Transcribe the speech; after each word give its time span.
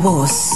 altavoz. 0.00 0.50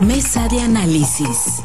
Mesa 0.00 0.48
de 0.48 0.60
análisis. 0.60 1.62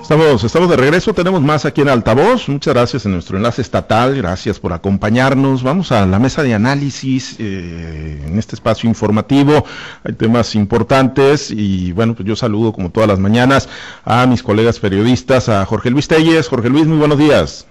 Estamos, 0.00 0.44
estamos 0.44 0.70
de 0.70 0.76
regreso, 0.76 1.12
tenemos 1.12 1.42
más 1.42 1.64
aquí 1.64 1.80
en 1.80 1.88
Altavoz. 1.88 2.48
Muchas 2.48 2.74
gracias 2.74 3.04
en 3.06 3.12
nuestro 3.12 3.36
enlace 3.36 3.62
estatal, 3.62 4.14
gracias 4.14 4.60
por 4.60 4.72
acompañarnos. 4.72 5.64
Vamos 5.64 5.90
a 5.90 6.06
la 6.06 6.20
mesa 6.20 6.44
de 6.44 6.54
análisis 6.54 7.34
eh, 7.40 8.22
en 8.24 8.38
este 8.38 8.54
espacio 8.54 8.88
informativo. 8.88 9.64
Hay 10.04 10.12
temas 10.12 10.54
importantes 10.54 11.50
y 11.50 11.90
bueno, 11.90 12.14
pues 12.14 12.28
yo 12.28 12.36
saludo 12.36 12.72
como 12.72 12.90
todas 12.90 13.08
las 13.08 13.18
mañanas 13.18 13.68
a 14.04 14.24
mis 14.28 14.44
colegas 14.44 14.78
periodistas, 14.78 15.48
a 15.48 15.66
Jorge 15.66 15.90
Luis 15.90 16.06
Telles. 16.06 16.46
Jorge 16.46 16.68
Luis, 16.68 16.86
muy 16.86 16.98
buenos 16.98 17.18
días. 17.18 17.66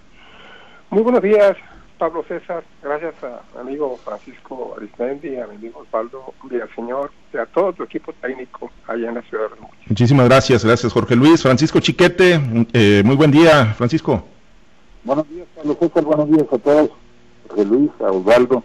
Muy 0.95 1.04
buenos 1.04 1.23
días, 1.23 1.58
Pablo 1.98 2.23
César, 2.26 2.63
gracias 2.81 3.13
a 3.22 3.41
mi 3.55 3.72
amigo 3.72 3.99
Francisco 4.05 4.76
Arismendi, 4.77 5.36
a 5.36 5.45
mi 5.45 5.55
amigo 5.55 5.81
Osvaldo 5.81 6.34
Villaseñor 6.49 7.12
y 7.34 7.38
a 7.38 7.45
todo 7.48 7.73
tu 7.73 7.84
equipo 7.84 8.13
técnico 8.22 8.72
allá 8.88 9.09
en 9.09 9.16
la 9.16 9.22
ciudad 9.23 9.50
de 9.50 9.55
Hermosillo. 9.55 9.84
Muchísimas 9.89 10.30
gracias, 10.30 10.63
gracias 10.63 10.94
Jorge 10.94 11.17
Luis. 11.17 11.41
Francisco 11.41 11.81
Chiquete, 11.81 12.39
eh, 12.72 13.03
muy 13.03 13.17
buen 13.17 13.30
día, 13.30 13.73
Francisco. 13.73 14.23
Buenos 15.03 15.30
días, 15.30 15.45
Pablo 15.53 15.77
César, 15.81 16.03
buenos 16.05 16.30
días 16.30 16.48
a 16.50 16.58
todos, 16.59 16.89
Jorge 17.50 17.66
Luis, 17.66 17.91
a 18.00 18.12
Osvaldo 18.12 18.64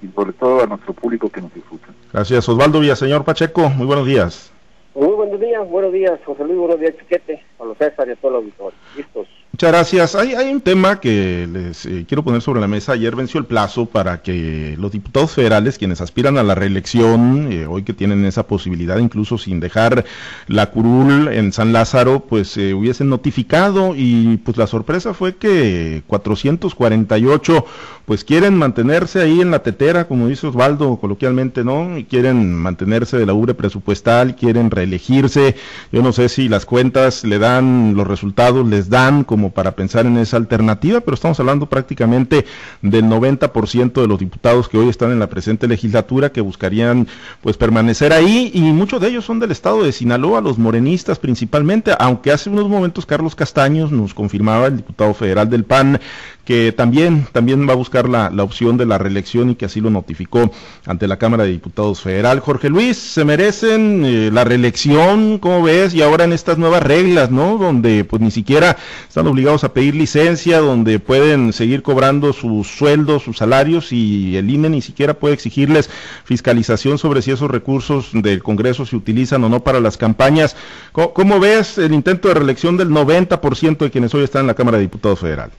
y 0.00 0.06
sobre 0.14 0.32
todo 0.32 0.62
a 0.62 0.66
nuestro 0.66 0.94
público 0.94 1.28
que 1.28 1.42
nos 1.42 1.52
disfruta. 1.52 1.88
Gracias, 2.10 2.48
Osvaldo 2.48 2.80
Villaseñor 2.80 3.22
Pacheco, 3.22 3.68
muy 3.68 3.84
buenos 3.84 4.06
días. 4.06 4.50
Muy 4.94 5.08
buenos 5.08 5.38
días, 5.38 5.68
buenos 5.68 5.92
días, 5.92 6.18
José 6.24 6.42
Luis, 6.42 6.56
buenos 6.56 6.80
días, 6.80 6.94
Chiquete, 6.96 7.44
Pablo 7.58 7.76
César 7.78 8.08
y 8.08 8.12
a 8.12 8.16
todos 8.16 8.32
los 8.32 8.42
auditores. 8.44 8.78
Listos. 8.96 9.28
Muchas 9.56 9.72
gracias. 9.72 10.14
Hay, 10.14 10.34
hay 10.34 10.52
un 10.52 10.60
tema 10.60 11.00
que 11.00 11.48
les 11.50 11.86
eh, 11.86 12.04
quiero 12.06 12.22
poner 12.22 12.42
sobre 12.42 12.60
la 12.60 12.68
mesa. 12.68 12.92
Ayer 12.92 13.16
venció 13.16 13.40
el 13.40 13.46
plazo 13.46 13.86
para 13.86 14.20
que 14.20 14.76
los 14.78 14.92
diputados 14.92 15.30
federales, 15.30 15.78
quienes 15.78 16.02
aspiran 16.02 16.36
a 16.36 16.42
la 16.42 16.54
reelección, 16.54 17.50
eh, 17.50 17.66
hoy 17.66 17.82
que 17.82 17.94
tienen 17.94 18.26
esa 18.26 18.46
posibilidad, 18.46 18.98
incluso 18.98 19.38
sin 19.38 19.58
dejar 19.58 20.04
la 20.46 20.66
curul 20.66 21.28
en 21.28 21.54
San 21.54 21.72
Lázaro, 21.72 22.20
pues 22.20 22.48
se 22.48 22.74
hubiesen 22.74 23.08
notificado 23.08 23.94
y 23.96 24.36
pues 24.44 24.58
la 24.58 24.66
sorpresa 24.66 25.14
fue 25.14 25.36
que 25.36 26.02
448 26.06 27.64
pues 28.06 28.22
quieren 28.22 28.56
mantenerse 28.56 29.20
ahí 29.20 29.40
en 29.40 29.50
la 29.50 29.64
tetera, 29.64 30.06
como 30.06 30.28
dice 30.28 30.46
Osvaldo 30.46 30.96
coloquialmente, 30.98 31.64
¿no? 31.64 31.98
Y 31.98 32.04
quieren 32.04 32.54
mantenerse 32.54 33.16
de 33.16 33.26
la 33.26 33.34
ubre 33.34 33.54
presupuestal, 33.54 34.36
quieren 34.36 34.70
reelegirse. 34.70 35.56
Yo 35.90 36.02
no 36.02 36.12
sé 36.12 36.28
si 36.28 36.48
las 36.48 36.66
cuentas 36.66 37.24
le 37.24 37.40
dan, 37.40 37.94
los 37.96 38.06
resultados 38.06 38.64
les 38.68 38.88
dan 38.90 39.24
como 39.24 39.45
para 39.50 39.72
pensar 39.72 40.06
en 40.06 40.16
esa 40.18 40.36
alternativa, 40.36 41.00
pero 41.00 41.14
estamos 41.14 41.38
hablando 41.40 41.66
prácticamente 41.66 42.46
del 42.82 43.04
90% 43.04 44.00
de 44.00 44.06
los 44.06 44.18
diputados 44.18 44.68
que 44.68 44.78
hoy 44.78 44.88
están 44.88 45.12
en 45.12 45.18
la 45.18 45.28
presente 45.28 45.66
legislatura 45.68 46.30
que 46.30 46.40
buscarían 46.40 47.08
pues 47.40 47.56
permanecer 47.56 48.12
ahí 48.12 48.50
y 48.54 48.60
muchos 48.60 49.00
de 49.00 49.08
ellos 49.08 49.24
son 49.24 49.40
del 49.40 49.50
estado 49.50 49.82
de 49.82 49.92
Sinaloa, 49.92 50.40
los 50.40 50.58
morenistas 50.58 51.18
principalmente, 51.18 51.92
aunque 51.98 52.32
hace 52.32 52.50
unos 52.50 52.68
momentos 52.68 53.06
Carlos 53.06 53.34
Castaños 53.34 53.92
nos 53.92 54.14
confirmaba, 54.14 54.66
el 54.66 54.78
diputado 54.78 55.14
federal 55.14 55.48
del 55.50 55.64
PAN, 55.64 56.00
que 56.46 56.70
también, 56.70 57.26
también 57.32 57.68
va 57.68 57.72
a 57.72 57.76
buscar 57.76 58.08
la, 58.08 58.30
la, 58.30 58.44
opción 58.44 58.76
de 58.76 58.86
la 58.86 58.98
reelección 58.98 59.50
y 59.50 59.56
que 59.56 59.64
así 59.64 59.80
lo 59.80 59.90
notificó 59.90 60.52
ante 60.86 61.08
la 61.08 61.18
Cámara 61.18 61.42
de 61.42 61.50
Diputados 61.50 62.00
Federal. 62.00 62.38
Jorge 62.38 62.70
Luis, 62.70 62.96
¿se 62.96 63.24
merecen 63.24 64.04
eh, 64.06 64.30
la 64.32 64.44
reelección? 64.44 65.38
¿Cómo 65.38 65.64
ves? 65.64 65.92
Y 65.92 66.02
ahora 66.02 66.22
en 66.22 66.32
estas 66.32 66.56
nuevas 66.56 66.84
reglas, 66.84 67.32
¿no? 67.32 67.58
Donde 67.58 68.04
pues 68.04 68.22
ni 68.22 68.30
siquiera 68.30 68.76
están 69.08 69.26
obligados 69.26 69.64
a 69.64 69.72
pedir 69.72 69.96
licencia, 69.96 70.60
donde 70.60 71.00
pueden 71.00 71.52
seguir 71.52 71.82
cobrando 71.82 72.32
sus 72.32 72.68
sueldos, 72.68 73.24
sus 73.24 73.38
salarios 73.38 73.92
y 73.92 74.36
el 74.36 74.48
INE 74.48 74.70
ni 74.70 74.82
siquiera 74.82 75.14
puede 75.14 75.34
exigirles 75.34 75.90
fiscalización 76.24 76.98
sobre 76.98 77.22
si 77.22 77.32
esos 77.32 77.50
recursos 77.50 78.10
del 78.12 78.44
Congreso 78.44 78.86
se 78.86 78.94
utilizan 78.94 79.42
o 79.42 79.48
no 79.48 79.64
para 79.64 79.80
las 79.80 79.96
campañas. 79.96 80.54
¿Cómo, 80.92 81.12
cómo 81.12 81.40
ves 81.40 81.76
el 81.78 81.92
intento 81.92 82.28
de 82.28 82.34
reelección 82.34 82.76
del 82.76 82.90
90% 82.90 83.78
de 83.78 83.90
quienes 83.90 84.14
hoy 84.14 84.22
están 84.22 84.42
en 84.42 84.46
la 84.46 84.54
Cámara 84.54 84.76
de 84.76 84.84
Diputados 84.84 85.18
Federal? 85.18 85.50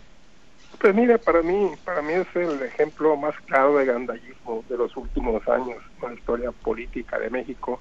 Pues 0.80 0.94
mira, 0.94 1.18
para 1.18 1.42
mí, 1.42 1.72
para 1.84 2.04
mí 2.04 2.14
es 2.14 2.28
el 2.36 2.62
ejemplo 2.62 3.18
más 3.18 3.34
claro 3.48 3.78
de 3.78 3.86
gandallismo 3.86 4.64
de 4.70 4.78
los 4.78 4.96
últimos 4.96 5.48
años 5.48 5.80
en 6.02 6.10
la 6.10 6.14
historia 6.14 6.52
política 6.52 7.18
de 7.18 7.32
México 7.32 7.80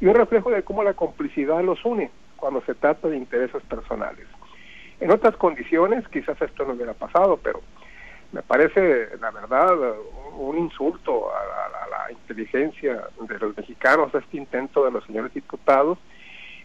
y 0.00 0.06
un 0.06 0.16
reflejo 0.16 0.50
de 0.50 0.64
cómo 0.64 0.82
la 0.82 0.94
complicidad 0.94 1.62
los 1.62 1.84
une 1.84 2.10
cuando 2.36 2.60
se 2.62 2.74
trata 2.74 3.06
de 3.08 3.18
intereses 3.18 3.62
personales. 3.62 4.26
En 4.98 5.12
otras 5.12 5.36
condiciones 5.36 6.06
quizás 6.08 6.40
esto 6.42 6.64
no 6.64 6.72
hubiera 6.72 6.92
pasado, 6.92 7.38
pero 7.40 7.62
me 8.32 8.42
parece, 8.42 9.10
la 9.20 9.30
verdad, 9.30 9.72
un 10.36 10.58
insulto 10.58 11.30
a 11.32 11.44
la, 11.44 11.84
a 11.84 11.88
la 11.88 12.12
inteligencia 12.12 13.04
de 13.28 13.38
los 13.38 13.56
mexicanos 13.56 14.12
este 14.12 14.38
intento 14.38 14.84
de 14.84 14.90
los 14.90 15.04
señores 15.04 15.32
diputados 15.32 15.98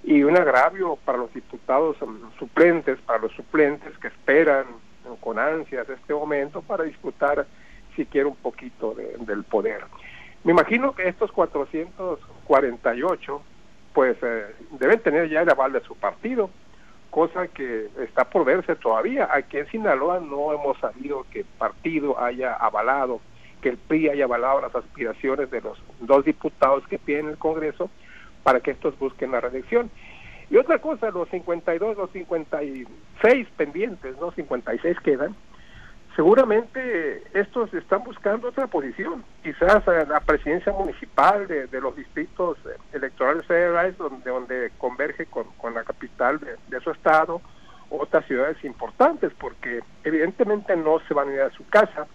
y 0.03 0.23
un 0.23 0.35
agravio 0.35 0.97
para 1.05 1.19
los 1.19 1.31
diputados 1.31 1.95
suplentes, 2.39 2.97
para 3.01 3.19
los 3.19 3.31
suplentes 3.33 3.95
que 3.99 4.07
esperan 4.07 4.65
con 5.17 5.39
ansias 5.39 5.89
este 5.89 6.13
momento 6.13 6.61
para 6.61 6.83
disfrutar 6.83 7.47
siquiera 7.95 8.27
un 8.27 8.35
poquito 8.35 8.93
de, 8.93 9.15
del 9.19 9.43
poder. 9.43 9.81
Me 10.43 10.51
imagino 10.51 10.93
que 10.93 11.07
estos 11.07 11.31
448 11.31 13.41
pues 13.93 14.17
eh, 14.21 14.45
deben 14.79 14.99
tener 14.99 15.29
ya 15.29 15.41
el 15.41 15.49
aval 15.49 15.73
de 15.73 15.81
su 15.81 15.95
partido, 15.95 16.49
cosa 17.09 17.47
que 17.47 17.89
está 18.01 18.29
por 18.29 18.45
verse 18.45 18.75
todavía. 18.75 19.27
Aquí 19.31 19.57
en 19.57 19.67
Sinaloa 19.67 20.19
no 20.19 20.53
hemos 20.53 20.77
sabido 20.79 21.25
que 21.31 21.39
el 21.39 21.47
partido 21.57 22.19
haya 22.19 22.53
avalado, 22.53 23.19
que 23.61 23.69
el 23.69 23.77
PRI 23.77 24.09
haya 24.09 24.25
avalado 24.25 24.61
las 24.61 24.75
aspiraciones 24.75 25.49
de 25.51 25.61
los 25.61 25.81
dos 25.99 26.23
diputados 26.23 26.87
que 26.87 26.99
piden 26.99 27.29
el 27.29 27.37
Congreso 27.37 27.89
para 28.43 28.61
que 28.61 28.71
estos 28.71 28.97
busquen 28.97 29.31
la 29.31 29.41
reelección. 29.41 29.89
Y 30.49 30.57
otra 30.57 30.79
cosa, 30.79 31.11
los 31.11 31.29
52, 31.29 31.97
los 31.97 32.11
56 32.11 33.47
pendientes, 33.55 34.17
¿no? 34.19 34.31
56 34.31 34.99
quedan. 35.01 35.35
Seguramente 36.15 37.23
estos 37.33 37.73
están 37.73 38.03
buscando 38.03 38.49
otra 38.49 38.67
posición, 38.67 39.23
quizás 39.43 39.83
la 39.87 40.19
presidencia 40.21 40.73
municipal 40.73 41.47
de, 41.47 41.67
de 41.67 41.79
los 41.79 41.95
distritos 41.95 42.57
electorales 42.91 43.45
federales, 43.45 43.97
donde, 43.97 44.29
donde 44.29 44.71
converge 44.79 45.27
con, 45.27 45.45
con 45.57 45.75
la 45.75 45.83
capital 45.83 46.39
de, 46.39 46.57
de, 46.67 46.83
su 46.83 46.91
estado, 46.91 47.41
otras 47.89 48.25
ciudades 48.25 48.61
importantes, 48.65 49.31
porque 49.39 49.81
evidentemente 50.03 50.75
no 50.75 50.99
se 51.07 51.13
van 51.13 51.29
a 51.29 51.33
ir 51.33 51.41
a 51.41 51.51
su 51.51 51.65
casa. 51.69 52.07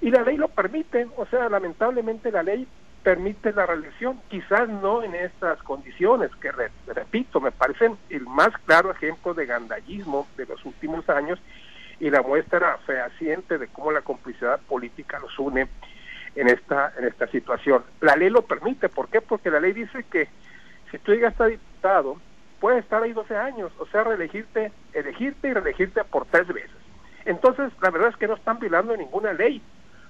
Y 0.00 0.10
la 0.10 0.22
ley 0.22 0.36
lo 0.36 0.48
permite, 0.48 1.06
o 1.16 1.24
sea, 1.26 1.48
lamentablemente 1.48 2.30
la 2.30 2.42
ley 2.42 2.68
permite 3.02 3.52
la 3.52 3.66
reelección, 3.66 4.20
quizás 4.28 4.68
no 4.68 5.02
en 5.02 5.14
estas 5.14 5.62
condiciones, 5.62 6.30
que 6.40 6.52
re, 6.52 6.70
repito, 6.86 7.40
me 7.40 7.52
parecen 7.52 7.96
el 8.10 8.26
más 8.26 8.50
claro 8.66 8.90
ejemplo 8.90 9.34
de 9.34 9.46
gandallismo 9.46 10.26
de 10.36 10.46
los 10.46 10.64
últimos 10.64 11.08
años 11.08 11.38
y 12.00 12.10
la 12.10 12.22
muestra 12.22 12.78
fehaciente 12.86 13.58
de 13.58 13.68
cómo 13.68 13.92
la 13.92 14.02
complicidad 14.02 14.60
política 14.60 15.18
los 15.18 15.38
une 15.38 15.68
en 16.34 16.48
esta, 16.48 16.92
en 16.98 17.06
esta 17.06 17.26
situación. 17.28 17.82
La 18.00 18.16
ley 18.16 18.30
lo 18.30 18.42
permite, 18.42 18.88
¿por 18.88 19.08
qué? 19.08 19.20
Porque 19.20 19.50
la 19.50 19.60
ley 19.60 19.72
dice 19.72 20.04
que 20.10 20.28
si 20.90 20.98
tú 20.98 21.12
llegas 21.12 21.40
a 21.40 21.46
diputado, 21.46 22.16
puedes 22.60 22.84
estar 22.84 23.02
ahí 23.02 23.12
12 23.12 23.36
años, 23.36 23.72
o 23.78 23.86
sea, 23.86 24.04
reelegirte, 24.04 24.72
elegirte 24.92 25.48
y 25.48 25.52
reelegirte 25.52 26.04
por 26.04 26.26
tres 26.26 26.46
veces. 26.48 26.76
Entonces, 27.24 27.72
la 27.82 27.90
verdad 27.90 28.10
es 28.10 28.16
que 28.16 28.28
no 28.28 28.34
están 28.34 28.58
violando 28.58 28.96
ninguna 28.96 29.32
ley, 29.32 29.62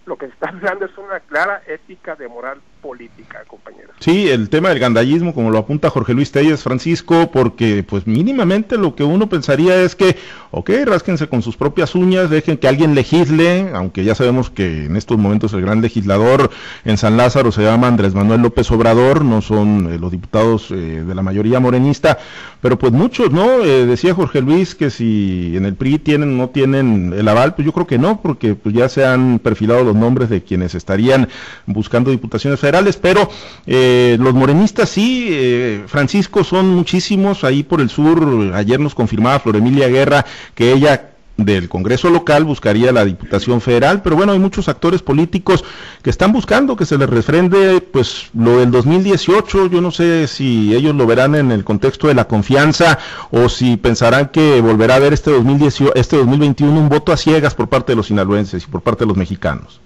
lo 0.09 0.17
que 0.17 0.27
se 0.27 0.33
está 0.33 0.49
hablando 0.49 0.87
es 0.87 0.99
una 0.99 1.21
clara 1.21 1.63
ética 1.67 2.17
de 2.17 2.29
moral 2.29 2.61
política, 2.81 3.45
compañeros. 3.47 3.97
Sí, 4.01 4.29
el 4.29 4.49
tema 4.49 4.69
del 4.69 4.79
gandallismo, 4.79 5.35
como 5.35 5.51
lo 5.51 5.59
apunta 5.59 5.91
Jorge 5.91 6.15
Luis 6.15 6.31
Telles, 6.31 6.63
Francisco, 6.63 7.31
porque 7.33 7.83
pues 7.83 8.07
mínimamente 8.07 8.77
lo 8.77 8.95
que 8.95 9.03
uno 9.03 9.29
pensaría 9.29 9.83
es 9.83 9.97
que, 9.97 10.17
ok, 10.53 10.71
rásquense 10.87 11.29
con 11.29 11.43
sus 11.43 11.57
propias 11.57 11.95
uñas, 11.97 12.31
dejen 12.31 12.59
que 12.59 12.69
alguien 12.69 12.95
legisle, 12.95 13.71
aunque 13.75 14.05
ya 14.05 14.15
sabemos 14.15 14.51
que 14.51 14.85
en 14.85 14.97
estos 14.97 15.19
momentos 15.19 15.53
el 15.53 15.63
gran 15.63 15.83
legislador 15.83 16.51
en 16.85 16.97
San 16.97 17.17
Lázaro 17.17 17.51
se 17.51 17.63
llama 17.63 17.89
Andrés 17.89 18.15
Manuel 18.15 18.43
López 18.43 18.71
Obrador, 18.71 19.25
no 19.25 19.43
son 19.43 19.93
eh, 19.93 19.99
los 19.99 20.13
diputados 20.13 20.71
eh, 20.71 21.03
de 21.07 21.15
la 21.15 21.23
mayoría 21.23 21.59
morenista, 21.59 22.19
pero 22.61 22.79
pues 22.79 22.93
muchos, 22.93 23.33
¿no? 23.33 23.65
Eh, 23.65 23.87
decía 23.87 24.15
Jorge 24.15 24.41
Luis 24.41 24.75
que 24.75 24.91
si 24.91 25.57
en 25.57 25.65
el 25.65 25.75
PRI 25.75 25.99
tienen 25.99 26.37
no 26.37 26.51
tienen 26.51 27.13
el 27.17 27.27
aval, 27.29 27.55
pues 27.55 27.67
yo 27.67 27.73
creo 27.73 27.87
que 27.87 27.99
no, 27.99 28.21
porque 28.21 28.55
pues 28.55 28.75
ya 28.75 28.89
se 28.89 29.05
han 29.05 29.41
perfilado 29.41 29.83
los 29.83 29.97
nombres 29.97 30.29
de 30.29 30.43
quienes 30.43 30.75
estarían 30.75 31.29
buscando 31.67 32.11
diputaciones 32.11 32.61
pero 33.01 33.31
eh, 33.67 34.17
los 34.21 34.35
morenistas 34.35 34.89
sí, 34.91 35.29
eh, 35.31 35.85
Francisco, 35.87 36.45
son 36.45 36.69
muchísimos 36.69 37.45
ahí 37.45 37.63
por 37.63 37.81
el 37.81 37.91
sur. 37.91 38.53
Ayer 38.55 38.81
nos 38.81 38.95
confirmaba 38.95 39.41
Floremilia 39.41 39.89
Guerra 39.89 40.25
que 40.55 40.73
ella 40.73 41.11
del 41.39 41.69
Congreso 41.69 42.11
local 42.11 42.45
buscaría 42.45 42.91
la 42.93 43.05
Diputación 43.05 43.61
Federal, 43.61 44.03
pero 44.03 44.17
bueno, 44.17 44.33
hay 44.33 44.41
muchos 44.41 44.69
actores 44.69 45.03
políticos 45.03 45.65
que 46.03 46.11
están 46.11 46.33
buscando 46.33 46.77
que 46.77 46.85
se 46.85 46.99
les 46.99 47.09
refrende 47.09 47.81
pues 47.81 48.31
lo 48.35 48.59
del 48.59 48.73
2018, 48.73 49.69
yo 49.69 49.81
no 49.81 49.93
sé 49.93 50.27
si 50.27 50.75
ellos 50.75 50.97
lo 50.97 51.07
verán 51.07 51.37
en 51.37 51.53
el 51.53 51.63
contexto 51.63 52.09
de 52.09 52.15
la 52.15 52.27
confianza 52.27 52.99
o 53.31 53.49
si 53.49 53.77
pensarán 53.77 54.29
que 54.29 54.61
volverá 54.61 54.95
a 54.95 54.97
haber 54.97 55.13
este 55.13 55.31
2018, 55.31 55.95
este 55.95 56.17
2021 56.17 56.73
un 56.79 56.89
voto 56.89 57.13
a 57.13 57.17
ciegas 57.17 57.55
por 57.55 57.69
parte 57.69 57.93
de 57.93 57.97
los 57.97 58.09
sinaloenses 58.09 58.65
y 58.65 58.67
por 58.67 58.83
parte 58.83 59.05
de 59.05 59.09
los 59.09 59.17
mexicanos. 59.17 59.81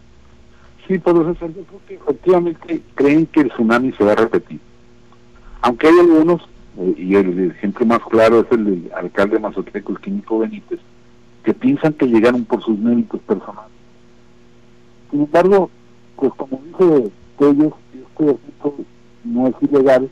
Sí, 0.87 0.99
por 0.99 1.17
eso 1.17 1.47
yo 1.47 1.63
creo 1.65 1.81
que 1.87 1.95
efectivamente 1.95 2.83
creen 2.95 3.27
que 3.27 3.41
el 3.41 3.51
tsunami 3.51 3.93
se 3.93 4.05
va 4.05 4.13
a 4.13 4.17
repetir. 4.17 4.61
Aunque 5.61 5.87
hay 5.87 5.99
algunos, 5.99 6.43
eh, 6.79 6.95
y 6.97 7.15
el 7.15 7.51
ejemplo 7.53 7.87
más 7.87 8.01
claro 8.11 8.41
es 8.41 8.53
el 8.53 8.91
alcalde 8.95 9.39
mazoteco, 9.39 9.93
el 9.93 10.01
químico 10.01 10.41
Benítez, 10.41 10.81
que 11.45 11.55
piensan 11.55 11.93
que 11.93 12.07
llegaron 12.07 12.45
por 12.45 12.63
sus 12.63 12.79
méritos 12.79 13.21
personales. 13.21 13.71
Sin 15.11 15.21
embargo, 15.21 15.71
pues 16.17 16.33
como 16.35 16.61
dice 16.67 17.13
ellos, 17.41 17.73
este 17.93 18.25
asunto 18.25 18.77
no 19.25 19.47
es 19.49 19.55
ilegal, 19.61 20.11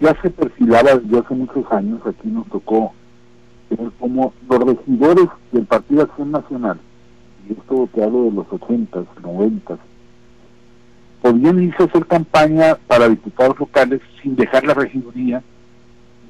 ya 0.00 0.20
se 0.20 0.30
perfilaba 0.30 0.96
desde 0.96 1.18
hace 1.18 1.34
muchos 1.34 1.64
años, 1.72 2.00
aquí 2.04 2.28
nos 2.28 2.46
tocó 2.48 2.92
como 3.98 4.32
los 4.48 4.60
regidores 4.60 5.26
del 5.52 5.66
Partido 5.66 6.02
Acción 6.02 6.30
Nacional, 6.30 6.78
y 7.48 7.52
esto 7.52 7.88
que 7.94 8.02
hablo 8.02 8.24
de 8.24 8.30
los 8.32 8.46
80, 8.50 9.04
90, 9.22 9.78
podían 11.22 11.62
irse 11.62 11.82
a 11.82 11.86
hacer 11.86 12.06
campaña 12.06 12.76
para 12.86 13.08
diputados 13.08 13.58
locales 13.58 14.00
sin 14.22 14.36
dejar 14.36 14.64
la 14.64 14.74
regiduría 14.74 15.42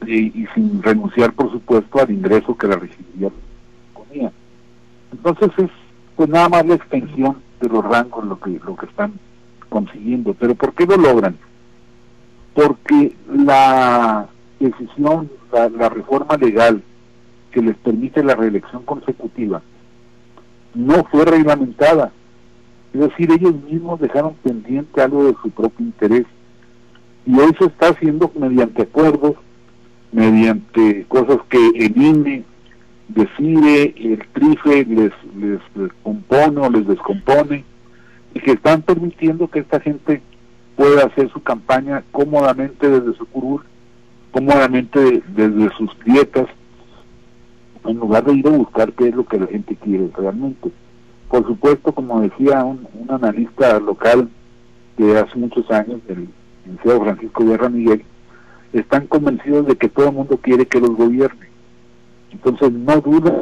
y, 0.07 0.47
sin 0.55 0.83
renunciar, 0.83 1.33
por 1.33 1.51
supuesto, 1.51 2.01
al 2.01 2.11
ingreso 2.11 2.57
que 2.57 2.67
la 2.67 2.77
regiduría 2.77 3.31
ponía. 3.95 4.33
Entonces 5.13 5.51
es 5.59 5.71
pues 6.17 6.29
nada 6.31 6.49
más 6.49 6.67
la 6.67 6.75
extensión 6.75 7.37
de 7.61 7.69
los 7.69 7.85
rangos 7.85 8.25
lo 8.25 8.41
que 8.41 8.59
lo 8.65 8.77
que 8.77 8.87
están 8.87 9.13
consiguiendo. 9.69 10.35
Pero 10.35 10.55
¿por 10.55 10.73
qué 10.75 10.87
lo 10.87 10.97
logran? 10.97 11.37
Porque 12.55 13.15
la 13.31 14.27
decisión, 14.59 15.31
la 15.53 15.89
reforma 15.91 16.37
legal 16.37 16.83
que 17.51 17.61
les 17.61 17.77
permite 17.77 18.25
la 18.25 18.35
reelección 18.35 18.83
consecutiva 18.85 19.63
no 20.76 21.05
fue 21.11 21.25
reglamentada. 21.25 22.12
Es 22.93 23.00
decir, 23.00 23.31
ellos 23.32 23.55
mismos 23.64 24.00
dejaron 24.00 24.34
pendiente 24.43 25.00
algo 25.00 25.25
de 25.25 25.34
su 25.43 25.50
propio 25.50 25.84
interés. 25.84 26.26
Y 27.25 27.38
hoy 27.38 27.52
se 27.58 27.67
está 27.67 27.88
haciendo 27.88 28.31
mediante 28.38 28.82
acuerdos, 28.82 29.34
mediante 30.12 31.05
cosas 31.08 31.38
que 31.49 31.58
el 31.75 31.96
INE 31.96 32.44
decide, 33.08 33.94
el 33.96 34.25
TRIFE 34.32 34.84
les, 34.84 35.12
les, 35.37 35.93
compone 36.02 36.61
o 36.61 36.70
les 36.70 36.87
descompone, 36.87 37.64
y 38.34 38.40
que 38.40 38.52
están 38.52 38.82
permitiendo 38.82 39.49
que 39.49 39.61
esta 39.61 39.81
gente 39.81 40.22
pueda 40.76 41.06
hacer 41.06 41.31
su 41.31 41.43
campaña 41.43 42.05
cómodamente 42.12 42.88
desde 42.88 43.17
su 43.17 43.26
curul, 43.26 43.62
cómodamente 44.31 45.22
desde 45.29 45.70
sus 45.76 45.90
dietas, 46.05 46.46
en 47.87 47.99
lugar 47.99 48.25
de 48.25 48.35
ir 48.35 48.47
a 48.47 48.50
buscar 48.50 48.93
qué 48.93 49.09
es 49.09 49.15
lo 49.15 49.27
que 49.27 49.38
la 49.38 49.47
gente 49.47 49.77
quiere 49.77 50.11
realmente. 50.17 50.71
Por 51.29 51.47
supuesto, 51.47 51.93
como 51.93 52.21
decía 52.21 52.65
un, 52.65 52.87
analista 53.09 53.79
local 53.81 54.29
de 54.97 55.19
hace 55.19 55.37
muchos 55.38 55.71
años, 55.71 56.00
el 56.09 56.29
licenciado 56.65 57.03
Francisco 57.03 57.44
Guerra 57.44 57.69
Miguel, 57.69 58.05
están 58.73 59.06
convencidos 59.06 59.67
de 59.67 59.77
que 59.77 59.88
todo 59.88 60.09
el 60.09 60.15
mundo 60.15 60.38
quiere 60.38 60.67
que 60.67 60.81
los 60.81 60.91
gobierne. 60.91 61.47
Entonces 62.31 62.73
no 62.73 63.00
duda 63.00 63.35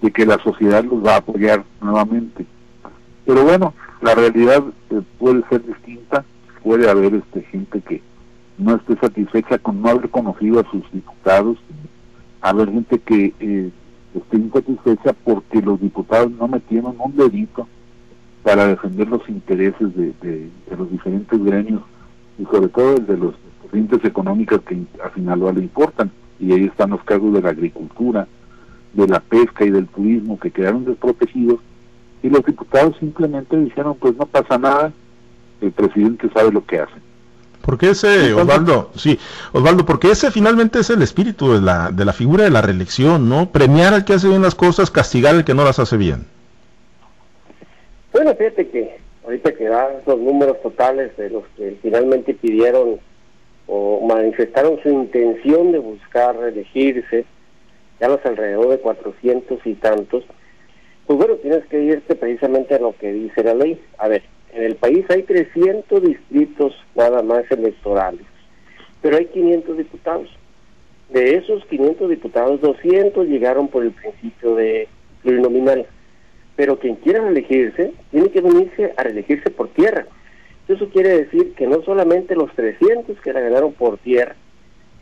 de 0.00 0.10
que 0.10 0.26
la 0.26 0.38
sociedad 0.38 0.84
los 0.84 1.04
va 1.04 1.14
a 1.14 1.18
apoyar 1.18 1.64
nuevamente. 1.80 2.44
Pero 3.24 3.44
bueno, 3.44 3.74
la 4.00 4.14
realidad 4.14 4.62
eh, 4.90 5.00
puede 5.18 5.42
ser 5.48 5.64
distinta, 5.64 6.24
puede 6.62 6.88
haber 6.90 7.14
este 7.14 7.42
gente 7.42 7.80
que 7.80 8.02
no 8.58 8.76
esté 8.76 8.96
satisfecha 8.96 9.58
con 9.58 9.80
no 9.80 9.88
haber 9.90 10.10
conocido 10.10 10.60
a 10.60 10.70
sus 10.70 10.90
diputados, 10.92 11.58
haber 12.42 12.70
gente 12.70 12.98
que 12.98 13.32
eh, 13.40 13.70
esté 14.14 14.36
insatisfecha 14.36 15.12
porque 15.24 15.62
los 15.62 15.80
diputados 15.80 16.30
no 16.32 16.48
metieron 16.48 16.96
un 16.98 17.16
dedito 17.16 17.66
para 18.42 18.66
defender 18.66 19.08
los 19.08 19.26
intereses 19.28 19.94
de, 19.96 20.12
de, 20.20 20.50
los 20.76 20.90
diferentes 20.90 21.42
gremios 21.42 21.82
y 22.38 22.44
sobre 22.44 22.68
todo 22.68 22.96
el 22.96 23.06
de 23.06 23.16
los 23.16 23.34
corrientes 23.62 24.04
económicas 24.04 24.60
que 24.62 24.82
a 25.02 25.14
Sinaloa 25.14 25.52
le 25.52 25.60
importan. 25.60 26.10
Y 26.40 26.52
ahí 26.52 26.64
están 26.64 26.90
los 26.90 27.02
cargos 27.04 27.32
de 27.34 27.42
la 27.42 27.50
agricultura, 27.50 28.26
de 28.92 29.06
la 29.06 29.20
pesca 29.20 29.64
y 29.64 29.70
del 29.70 29.86
turismo 29.86 30.38
que 30.38 30.50
quedaron 30.50 30.84
desprotegidos 30.84 31.60
y 32.22 32.30
los 32.30 32.44
diputados 32.44 32.96
simplemente 32.98 33.56
dijeron 33.56 33.96
pues 33.98 34.16
no 34.16 34.26
pasa 34.26 34.58
nada, 34.58 34.92
el 35.60 35.72
presidente 35.72 36.28
sabe 36.34 36.52
lo 36.52 36.64
que 36.64 36.80
hace. 36.80 36.94
Porque 37.62 37.90
ese, 37.90 38.34
Osvaldo, 38.34 38.90
sí, 38.96 39.18
Osvaldo, 39.52 39.86
porque 39.86 40.10
ese 40.10 40.30
finalmente 40.30 40.80
es 40.80 40.90
el 40.90 41.00
espíritu 41.00 41.52
de 41.52 41.60
la, 41.60 41.90
de 41.90 42.04
la 42.04 42.12
figura 42.12 42.44
de 42.44 42.50
la 42.50 42.60
reelección, 42.60 43.28
¿no? 43.28 43.50
Premiar 43.50 43.94
al 43.94 44.04
que 44.04 44.14
hace 44.14 44.28
bien 44.28 44.42
las 44.42 44.54
cosas, 44.54 44.90
castigar 44.90 45.34
al 45.34 45.44
que 45.44 45.54
no 45.54 45.64
las 45.64 45.78
hace 45.78 45.96
bien. 45.96 46.26
Bueno, 48.12 48.34
fíjate 48.34 48.68
que 48.68 48.98
ahorita 49.24 49.52
que 49.54 49.64
dan 49.64 49.88
los 50.06 50.18
números 50.18 50.60
totales 50.62 51.16
de 51.16 51.30
los 51.30 51.44
que 51.56 51.76
finalmente 51.80 52.34
pidieron 52.34 52.98
o 53.66 54.04
manifestaron 54.06 54.78
su 54.82 54.88
intención 54.88 55.72
de 55.72 55.78
buscar 55.78 56.36
reelegirse, 56.36 57.24
ya 58.00 58.08
los 58.08 58.24
alrededor 58.26 58.68
de 58.70 58.78
cuatrocientos 58.78 59.60
y 59.64 59.74
tantos, 59.74 60.24
pues 61.06 61.18
bueno, 61.18 61.34
tienes 61.36 61.64
que 61.66 61.80
irte 61.80 62.14
precisamente 62.14 62.74
a 62.74 62.78
lo 62.78 62.94
que 62.96 63.12
dice 63.12 63.44
la 63.44 63.54
ley. 63.54 63.80
A 63.98 64.08
ver, 64.08 64.22
en 64.52 64.64
el 64.64 64.76
país 64.76 65.04
hay 65.08 65.22
300 65.22 66.02
distritos 66.02 66.74
nada 66.94 67.22
más 67.22 67.50
electorales, 67.50 68.26
pero 69.00 69.16
hay 69.16 69.26
500 69.26 69.78
diputados. 69.78 70.28
De 71.10 71.36
esos 71.36 71.64
500 71.66 72.08
diputados, 72.08 72.60
200 72.60 73.26
llegaron 73.26 73.68
por 73.68 73.82
el 73.82 73.92
principio 73.92 74.54
de 74.54 74.88
plurinominal. 75.22 75.86
Pero 76.56 76.78
quien 76.78 76.96
quiera 76.96 77.26
elegirse, 77.26 77.92
tiene 78.10 78.30
que 78.30 78.40
venirse 78.40 78.92
a 78.96 79.02
reelegirse 79.02 79.50
por 79.50 79.68
tierra. 79.68 80.06
Eso 80.68 80.88
quiere 80.88 81.24
decir 81.24 81.54
que 81.54 81.66
no 81.66 81.82
solamente 81.82 82.34
los 82.34 82.52
300 82.54 83.20
que 83.20 83.32
la 83.32 83.40
ganaron 83.40 83.72
por 83.72 83.98
tierra 83.98 84.36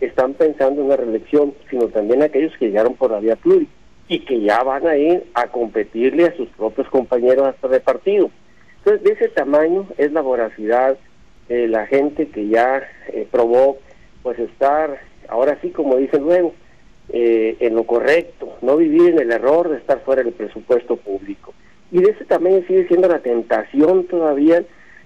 están 0.01 0.35
pensando 0.35 0.81
en 0.81 0.87
una 0.87 0.97
reelección, 0.97 1.55
sino 1.69 1.89
también 1.89 2.23
aquellos 2.23 2.57
que 2.57 2.67
llegaron 2.67 2.95
por 2.95 3.11
la 3.11 3.21
vía 3.21 3.37
pluri 3.37 3.69
y 4.09 4.21
que 4.21 4.41
ya 4.41 4.63
van 4.63 4.87
a 4.87 4.97
ir 4.97 5.25
a 5.35 5.47
competirle 5.49 6.27
a 6.27 6.37
sus 6.37 6.49
propios 6.51 6.89
compañeros 6.89 7.47
hasta 7.47 7.69
de 7.69 7.81
partido. 7.81 8.31
Entonces, 8.85 9.05
de 9.05 9.13
ese 9.13 9.29
tamaño 9.29 9.87
es 9.99 10.13
la 10.13 10.23
voracidad 10.23 10.97
de 11.49 11.69
la 11.69 11.87
gente 11.87 12.29
que 12.29 12.49
ya 12.49 12.83
eh, 13.09 13.27
probó, 13.31 13.79
pues 14.23 14.39
estar, 14.39 15.01
ahora 15.29 15.59
sí, 15.61 15.71
como 15.71 15.97
dicen 15.97 16.23
luego, 16.23 16.55
eh, 17.13 17.57
en 17.61 17.75
lo 17.75 17.85
correcto, 17.85 18.57
no 18.63 18.77
vivir 18.77 19.11
en 19.11 19.19
el 19.19 19.33
error 19.33 19.69
de 19.69 19.79
estar 19.79 20.01
fuera 20.01 20.23
del 20.23 20.33
presupuesto 20.33 20.97
público. 20.97 21.53
Y 21.91 22.01
de 22.01 22.13
ese 22.13 22.25
tamaño 22.25 22.63
sigue 22.67 22.87
siendo 22.87 23.09
la 23.09 23.19
tentación 23.19 24.05
todavía 24.05 24.65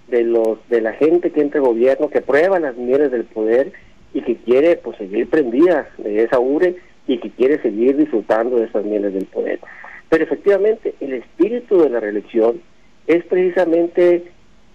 de 0.08 0.22
los 0.22 0.58
de 0.68 0.82
la 0.82 0.92
gente 0.92 1.30
que 1.30 1.40
entra 1.40 1.60
al 1.60 1.66
gobierno, 1.66 2.10
que 2.10 2.20
prueba 2.20 2.60
las 2.60 2.76
mieles 2.76 3.10
del 3.10 3.24
poder 3.24 3.72
y 4.12 4.20
que 4.20 4.36
quiere 4.36 4.76
pues 4.76 4.98
seguir 4.98 5.30
prendida 5.30 5.88
de 5.96 6.22
esa 6.22 6.38
ure 6.38 6.76
y 7.06 7.18
que 7.18 7.30
quiere 7.30 7.60
seguir 7.62 7.96
disfrutando 7.96 8.56
de 8.56 8.66
esas 8.66 8.84
mieles 8.84 9.14
del 9.14 9.24
poder. 9.24 9.60
Pero 10.10 10.24
efectivamente, 10.24 10.94
el 11.00 11.14
espíritu 11.14 11.78
de 11.78 11.88
la 11.88 12.00
reelección 12.00 12.60
es 13.06 13.24
precisamente 13.24 14.24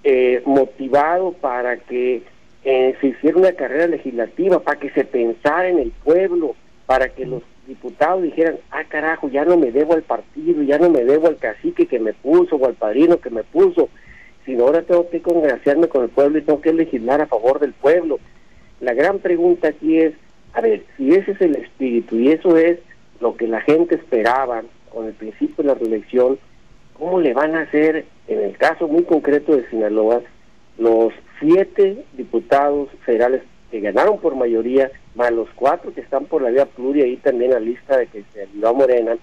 eh, 0.04 0.42
motivado 0.46 1.34
para 1.34 1.78
que 1.78 2.24
eh, 2.64 2.96
se 3.00 3.08
hiciera 3.08 3.38
una 3.38 3.54
carrera 3.54 3.88
legislativa, 3.88 4.60
para 4.60 4.80
que 4.80 4.90
se 4.92 5.06
pensara 5.06 5.70
en 5.70 5.80
el 5.80 5.92
pueblo, 5.92 6.56
para 6.86 7.10
que 7.10 7.26
los 7.26 7.44
diputados 7.68 8.24
dijeran, 8.24 8.58
ah 8.72 8.84
carajo, 8.88 9.30
ya 9.30 9.46
no 9.46 9.58
me 9.58 9.72
debo 9.72 9.94
al 9.94 10.02
partido, 10.02 10.64
ya 10.64 10.78
no 10.80 10.90
me 10.90 11.04
debo 11.04 11.28
al 11.28 11.38
cacique 11.38 11.86
que 11.86 12.00
me 12.00 12.14
puso 12.14 12.56
o 12.56 12.66
al 12.66 12.74
padrino 12.74 13.20
que 13.20 13.30
me 13.30 13.44
puso, 13.44 13.90
sino 14.46 14.64
ahora 14.66 14.82
tengo 14.82 15.10
que 15.10 15.22
congraciarme 15.22 15.88
con 15.88 16.04
el 16.04 16.10
pueblo 16.10 16.40
y 16.40 16.42
tengo 16.42 16.62
que 16.62 16.74
legislar 16.74 17.22
a 17.22 17.28
favor 17.28 17.60
del 17.60 17.74
pueblo. 17.74 18.20
La 18.82 18.94
gran 18.94 19.20
pregunta 19.20 19.70
aquí 19.70 20.00
es, 20.00 20.14
a 20.54 20.62
ver, 20.62 20.84
si 20.98 21.14
ese 21.14 21.32
es 21.32 21.42
el 21.42 21.56
espíritu 21.56 22.18
y 22.18 22.32
eso 22.32 22.58
es 22.58 22.80
lo 23.22 23.36
que 23.36 23.48
la 23.48 23.62
gente 23.62 23.96
esperaba 23.96 24.64
con 24.90 25.06
el 25.06 25.14
principio 25.14 25.56
de 25.58 25.64
la 25.66 25.76
reelección, 25.76 26.40
¿cómo 27.00 27.20
le 27.22 27.34
van 27.34 27.56
a 27.56 27.62
hacer, 27.62 28.06
en 28.28 28.40
el 28.42 28.58
caso 28.58 28.88
muy 28.88 29.04
concreto 29.04 29.56
de 29.56 29.68
Sinaloa, 29.70 30.22
los 30.78 31.14
siete 31.40 32.04
diputados 32.14 32.90
federales 33.06 33.42
que 33.72 33.80
ganaron 33.80 34.20
por 34.20 34.36
mayoría, 34.36 34.92
más 35.16 35.32
los 35.32 35.48
cuatro 35.56 35.94
que 35.94 36.02
están 36.02 36.26
por 36.26 36.42
la 36.42 36.50
vía 36.50 36.66
pluria, 36.66 37.08
y 37.08 37.16
también 37.18 37.52
la 37.52 37.60
lista 37.60 37.98
de 37.98 38.08
que 38.08 38.24
se 38.34 38.42
ayudó 38.42 38.70
a 38.70 38.74
Morena, 38.74 39.18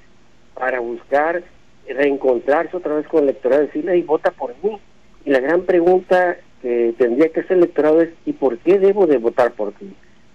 para 0.55 0.81
buscar 0.81 1.43
reencontrarse 1.87 2.77
otra 2.77 2.97
vez 2.97 3.07
con 3.07 3.23
el 3.23 3.31
electorado, 3.31 3.63
decirle, 3.63 3.99
y 3.99 4.03
vota 4.03 4.31
por 4.31 4.55
mí. 4.63 4.79
Y 5.25 5.31
la 5.31 5.41
gran 5.41 5.63
pregunta 5.63 6.37
que 6.63 6.95
tendría 6.97 7.29
que 7.29 7.41
hacer 7.41 7.59
el 7.59 7.65
electorado 7.65 8.01
es, 8.01 8.09
¿y 8.25 8.33
por 8.33 8.59
qué 8.59 8.79
debo 8.79 9.07
de 9.07 9.19
votar 9.19 9.53
por 9.53 9.73
ti? 9.73 9.93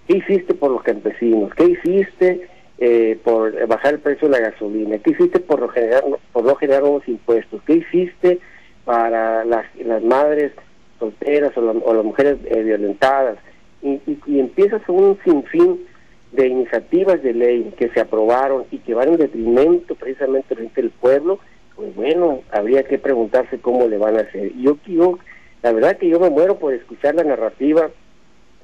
¿Qué 0.08 0.18
hiciste 0.18 0.54
por 0.54 0.72
los 0.72 0.84
campesinos? 0.84 1.54
¿Qué 1.56 1.66
hiciste 1.66 2.48
eh, 2.84 3.20
por 3.24 3.68
bajar 3.68 3.94
el 3.94 4.00
precio 4.00 4.28
de 4.28 4.40
la 4.40 4.50
gasolina? 4.50 4.98
¿Qué 4.98 5.12
hiciste 5.12 5.40
por 5.40 5.62
no 5.62 5.68
generar, 5.68 6.04
por 6.34 6.44
no 6.44 7.02
impuestos? 7.06 7.62
¿Qué 7.68 7.74
hiciste 7.74 8.40
para 8.86 9.46
las, 9.46 9.66
madres 10.04 10.52
solteras 10.98 11.56
o, 11.56 11.94
las 11.94 12.04
mujeres 12.04 12.40
eh, 12.46 12.64
violentadas? 12.64 13.38
Y, 13.84 14.02
y, 14.26 14.40
empiezas 14.40 14.82
un 14.88 15.20
sinfín 15.24 15.86
de 16.32 16.48
iniciativas 16.48 17.22
de 17.22 17.34
ley 17.34 17.72
que 17.78 17.90
se 17.90 18.00
aprobaron 18.00 18.66
y 18.72 18.80
que 18.80 18.96
van 18.96 19.10
en 19.10 19.18
detrimento 19.18 19.94
precisamente 19.94 20.56
del 20.56 20.90
pueblo, 20.90 21.38
pues 21.76 21.94
bueno, 21.94 22.42
habría 22.52 22.82
que 22.82 22.98
preguntarse 22.98 23.60
cómo 23.60 23.88
le 23.88 24.00
van 24.00 24.18
a 24.18 24.22
hacer. 24.22 24.54
Yo, 24.58 24.78
yo, 24.88 25.20
la 25.62 25.72
verdad 25.72 25.98
que 25.98 26.10
yo 26.10 26.20
me 26.20 26.32
muero 26.32 26.58
por 26.58 26.74
escuchar 26.74 27.14
la 27.14 27.26
narrativa 27.26 27.92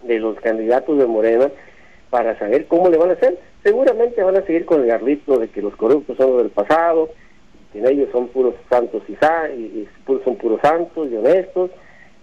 de 0.01 0.19
los 0.19 0.39
candidatos 0.39 0.97
de 0.97 1.05
Morena 1.05 1.51
para 2.09 2.37
saber 2.39 2.67
cómo 2.67 2.89
le 2.89 2.97
van 2.97 3.09
a 3.09 3.13
hacer. 3.13 3.37
Seguramente 3.63 4.23
van 4.23 4.37
a 4.37 4.45
seguir 4.45 4.65
con 4.65 4.81
el 4.81 4.87
garlito 4.87 5.37
de 5.39 5.49
que 5.49 5.61
los 5.61 5.75
corruptos 5.75 6.17
son 6.17 6.31
los 6.31 6.43
del 6.43 6.51
pasado, 6.51 7.09
que 7.73 7.79
ellos 7.79 8.09
son 8.11 8.27
puros 8.29 8.55
santos 8.69 9.03
y, 9.07 9.13
y, 9.13 9.87
son 10.23 10.35
puros 10.37 10.61
santos 10.61 11.09
y 11.11 11.15
honestos. 11.15 11.71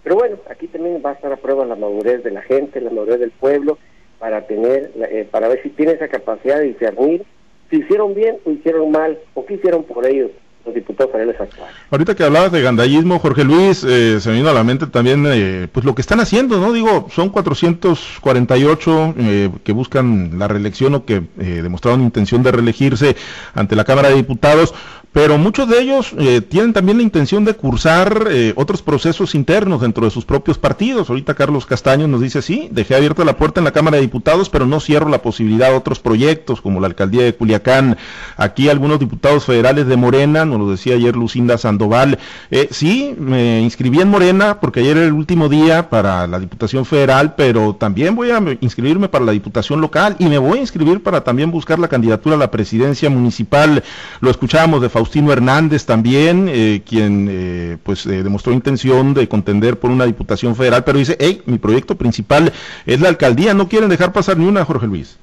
Pero 0.03 0.15
bueno, 0.15 0.37
aquí 0.49 0.67
también 0.67 1.01
va 1.05 1.11
a 1.11 1.13
estar 1.13 1.31
a 1.31 1.37
prueba 1.37 1.65
la 1.65 1.75
madurez 1.75 2.23
de 2.23 2.31
la 2.31 2.41
gente, 2.41 2.81
la 2.81 2.91
madurez 2.91 3.19
del 3.19 3.31
pueblo, 3.31 3.77
para 4.19 4.41
tener, 4.47 4.91
eh, 4.95 5.27
para 5.29 5.47
ver 5.47 5.61
si 5.61 5.69
tiene 5.69 5.93
esa 5.93 6.07
capacidad 6.07 6.59
de 6.59 6.65
discernir 6.65 7.25
si 7.69 7.77
hicieron 7.77 8.13
bien 8.13 8.37
o 8.45 8.51
hicieron 8.51 8.91
mal, 8.91 9.17
o 9.33 9.45
qué 9.45 9.55
hicieron 9.55 9.83
por 9.83 10.05
ellos 10.05 10.31
los 10.65 10.75
diputados 10.75 11.11
federales 11.11 11.39
actuales. 11.39 11.75
Ahorita 11.91 12.15
que 12.15 12.23
hablabas 12.23 12.51
de 12.51 12.61
gandallismo, 12.61 13.19
Jorge 13.19 13.43
Luis, 13.43 13.83
eh, 13.83 14.19
se 14.19 14.29
me 14.29 14.37
vino 14.37 14.49
a 14.49 14.53
la 14.53 14.63
mente 14.63 14.87
también 14.87 15.25
eh, 15.27 15.67
pues 15.71 15.85
lo 15.85 15.95
que 15.95 16.01
están 16.01 16.19
haciendo, 16.19 16.59
¿no? 16.59 16.73
Digo, 16.73 17.07
son 17.13 17.29
448 17.29 19.15
eh, 19.17 19.49
que 19.63 19.71
buscan 19.71 20.37
la 20.39 20.47
reelección 20.47 20.95
o 20.95 21.05
que 21.05 21.23
demostraron 21.37 22.01
intención 22.01 22.43
de 22.43 22.51
reelegirse 22.51 23.15
ante 23.53 23.75
la 23.75 23.83
Cámara 23.83 24.09
de 24.09 24.15
Diputados, 24.15 24.73
pero 25.15 25.37
muchos 25.37 25.69
de 25.69 25.79
ellos 25.79 26.11
eh, 26.19 26.41
tienen 26.41 26.73
también 26.73 26.97
la 26.97 27.03
intención 27.03 27.45
de 27.45 27.53
cursar 27.53 28.27
eh, 28.29 28.51
otros 28.57 28.81
procesos 28.81 29.33
internos 29.33 29.79
dentro 29.79 30.03
de 30.03 30.11
sus 30.11 30.25
propios 30.25 30.57
partidos. 30.57 31.09
Ahorita 31.09 31.35
Carlos 31.35 31.65
Castaño 31.65 32.05
nos 32.05 32.19
dice, 32.19 32.41
sí, 32.41 32.67
dejé 32.69 32.95
abierta 32.95 33.23
la 33.23 33.37
puerta 33.37 33.61
en 33.61 33.63
la 33.63 33.71
Cámara 33.71 33.95
de 33.95 34.01
Diputados, 34.01 34.49
pero 34.49 34.65
no 34.65 34.81
cierro 34.81 35.07
la 35.07 35.21
posibilidad 35.21 35.69
de 35.69 35.77
otros 35.77 36.01
proyectos 36.01 36.59
como 36.59 36.81
la 36.81 36.87
alcaldía 36.87 37.23
de 37.23 37.33
Culiacán. 37.33 37.95
Aquí 38.35 38.67
algunos 38.67 38.99
diputados 38.99 39.45
federales 39.45 39.87
de 39.87 39.95
Morena, 39.95 40.43
nos 40.57 40.67
lo 40.67 40.71
decía 40.71 40.95
ayer 40.95 41.15
Lucinda 41.15 41.57
Sandoval, 41.57 42.19
eh, 42.51 42.67
sí, 42.71 43.15
me 43.17 43.61
inscribí 43.61 43.99
en 43.99 44.09
Morena 44.09 44.59
porque 44.59 44.79
ayer 44.81 44.97
era 44.97 45.05
el 45.05 45.13
último 45.13 45.49
día 45.49 45.89
para 45.89 46.27
la 46.27 46.39
Diputación 46.39 46.85
Federal, 46.85 47.35
pero 47.35 47.75
también 47.75 48.15
voy 48.15 48.31
a 48.31 48.41
inscribirme 48.61 49.09
para 49.09 49.25
la 49.25 49.31
Diputación 49.31 49.81
local 49.81 50.15
y 50.19 50.25
me 50.25 50.37
voy 50.37 50.59
a 50.59 50.61
inscribir 50.61 51.03
para 51.03 51.23
también 51.23 51.51
buscar 51.51 51.79
la 51.79 51.87
candidatura 51.87 52.35
a 52.35 52.39
la 52.39 52.51
presidencia 52.51 53.09
municipal. 53.09 53.83
Lo 54.21 54.29
escuchábamos 54.29 54.81
de 54.81 54.89
Faustino 54.89 55.31
Hernández 55.31 55.85
también, 55.85 56.47
eh, 56.49 56.81
quien 56.87 57.27
eh, 57.29 57.77
pues 57.83 58.05
eh, 58.05 58.23
demostró 58.23 58.53
intención 58.53 59.13
de 59.13 59.27
contender 59.27 59.79
por 59.79 59.91
una 59.91 60.05
diputación 60.05 60.55
federal, 60.55 60.83
pero 60.83 60.99
dice, 60.99 61.17
hey, 61.19 61.41
mi 61.45 61.57
proyecto 61.57 61.95
principal 61.95 62.51
es 62.85 63.01
la 63.01 63.09
alcaldía, 63.09 63.53
no 63.53 63.67
quieren 63.67 63.89
dejar 63.89 64.13
pasar 64.13 64.37
ni 64.37 64.45
una, 64.45 64.65
Jorge 64.65 64.87
Luis. 64.87 65.19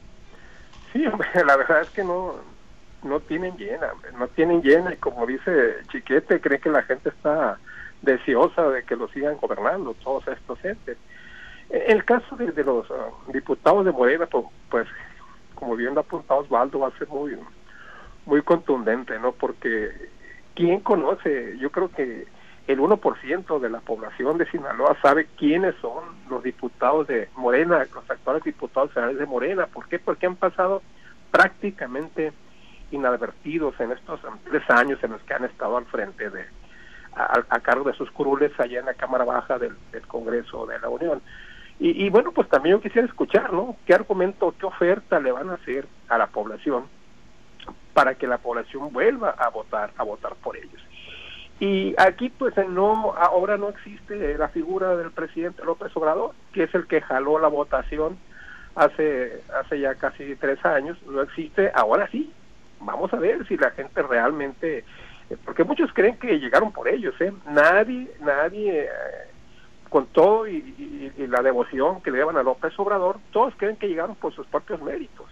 Sí, 0.93 1.01
la 1.47 1.57
verdad 1.57 1.83
es 1.83 1.91
que 1.91 2.05
no, 2.05 2.35
no 3.03 3.21
tienen 3.21 3.57
llena, 3.57 3.93
no 4.19 4.29
tienen 4.29 4.63
llena 4.63 4.93
y 4.93 4.97
como 4.97 5.27
dice 5.27 5.77
Chiquete, 5.91 6.41
cree 6.41 6.61
que 6.61 6.71
la 6.71 6.83
gente 6.83 7.09
está 7.09 7.59
deseosa 8.03 8.69
de 8.69 8.83
que 8.85 8.97
lo 8.97 9.09
sigan 9.09 9.37
gobernando 9.37 9.95
todos 10.03 10.27
estos 10.29 10.65
entes. 10.65 10.99
El 11.71 12.05
caso 12.05 12.37
de, 12.37 12.53
los 12.65 12.91
ah, 12.91 13.09
diputados 13.33 13.85
de 13.85 13.93
Morena, 13.93 14.27
pues, 14.27 14.45
pues 14.71 14.87
como 15.55 15.77
bien 15.77 15.95
lo 15.95 16.01
ha 16.01 16.03
apuntado 16.03 16.41
Osvaldo, 16.41 16.81
va 16.81 16.89
a 16.89 16.99
ser 16.99 17.09
muy 17.09 17.37
muy 18.27 18.43
contundente, 18.43 19.19
¿no? 19.19 19.33
Porque 19.33 19.91
¿quién 20.55 20.81
conoce? 20.81 21.57
Yo 21.59 21.71
creo 21.71 21.91
que 21.91 22.27
el 22.69 22.79
1% 22.79 23.59
de 23.59 23.71
la 23.71 23.81
población 23.81 24.39
de 24.39 24.47
Sinaloa 24.47 24.97
sabe 25.03 25.27
quiénes 25.37 25.75
son 25.81 26.05
los 26.29 26.43
diputados 26.43 27.09
de 27.09 27.29
Morena, 27.37 27.85
los 27.93 28.09
actuales 28.09 28.45
diputados 28.45 28.93
federales 28.93 29.19
de 29.19 29.27
Morena. 29.27 29.67
¿Por 29.67 29.89
qué? 29.89 29.99
Porque 29.99 30.27
han 30.27 30.37
pasado 30.37 30.83
prácticamente 31.31 32.33
inadvertidos 32.93 33.79
en 33.81 33.93
estos 33.93 34.21
tres 34.45 34.63
años 34.71 35.03
en 35.03 35.13
los 35.13 35.23
que 35.23 35.35
han 35.35 35.45
estado 35.45 35.77
al 35.77 35.87
frente 35.87 36.31
de 36.31 36.45
a, 37.15 37.61
cargo 37.61 37.91
de 37.91 37.97
sus 37.97 38.11
curules 38.11 38.59
allá 38.59 38.81
en 38.81 38.87
la 38.87 38.95
Cámara 38.95 39.25
Baja 39.25 39.59
del, 39.59 39.77
Congreso 40.07 40.67
de 40.67 40.79
la 40.79 40.89
Unión. 40.89 41.21
Y, 41.79 42.05
y, 42.05 42.11
bueno, 42.11 42.33
pues 42.33 42.49
también 42.49 42.77
yo 42.77 42.83
quisiera 42.83 43.07
escuchar, 43.07 43.53
¿no? 43.53 43.77
¿Qué 43.87 43.93
argumento, 43.93 44.55
qué 44.59 44.67
oferta 44.67 45.21
le 45.21 45.33
van 45.33 45.51
a 45.51 45.55
hacer 45.55 45.87
a 46.09 46.17
la 46.17 46.29
población 46.29 46.85
para 47.93 48.15
que 48.15 48.27
la 48.27 48.39
población 48.39 48.93
vuelva 48.93 49.31
a 49.31 49.49
votar, 49.51 49.93
a 49.97 50.03
votar 50.03 50.35
por 50.37 50.57
ellos. 50.57 50.81
Y 51.61 51.95
aquí 51.99 52.31
pues 52.31 52.55
no, 52.69 53.15
ahora 53.17 53.57
no 53.57 53.69
existe 53.69 54.37
la 54.37 54.49
figura 54.49 54.97
del 54.97 55.13
presidente 55.13 55.65
López 55.65 55.95
Obrador, 55.95 56.33
que 56.53 56.65
es 56.65 56.75
el 56.75 56.87
que 56.87 57.01
jaló 57.01 57.39
la 57.39 57.49
votación 57.49 58.19
hace, 58.75 59.43
hace 59.61 59.81
ya 59.81 59.95
casi 59.95 60.35
tres 60.37 60.65
años, 60.65 60.99
no 61.07 61.23
existe, 61.23 61.71
ahora 61.75 62.09
sí, 62.11 62.33
vamos 62.85 63.13
a 63.13 63.17
ver 63.17 63.47
si 63.47 63.57
la 63.57 63.71
gente 63.71 64.03
realmente, 64.03 64.85
eh, 65.31 65.37
porque 65.45 65.65
muchos 65.65 65.93
creen 65.93 66.19
que 66.19 66.39
llegaron 66.39 66.73
por 66.73 66.89
ellos, 66.89 67.15
¿eh? 67.21 67.33
nadie, 67.47 68.11
nadie, 68.21 68.85
eh, 68.85 68.89
con 69.89 70.07
todo 70.07 70.49
y, 70.49 71.13
la 71.19 71.43
devoción 71.43 72.03
que 72.03 72.11
le 72.11 72.19
daban 72.19 72.37
a 72.37 72.43
López 72.43 72.79
Obrador, 72.79 73.19
todos 73.31 73.55
creen 73.57 73.77
que 73.77 73.89
llegaron 73.89 74.17
por 74.17 74.35
sus 74.35 74.47
propios 74.47 74.83
méritos. 74.83 75.27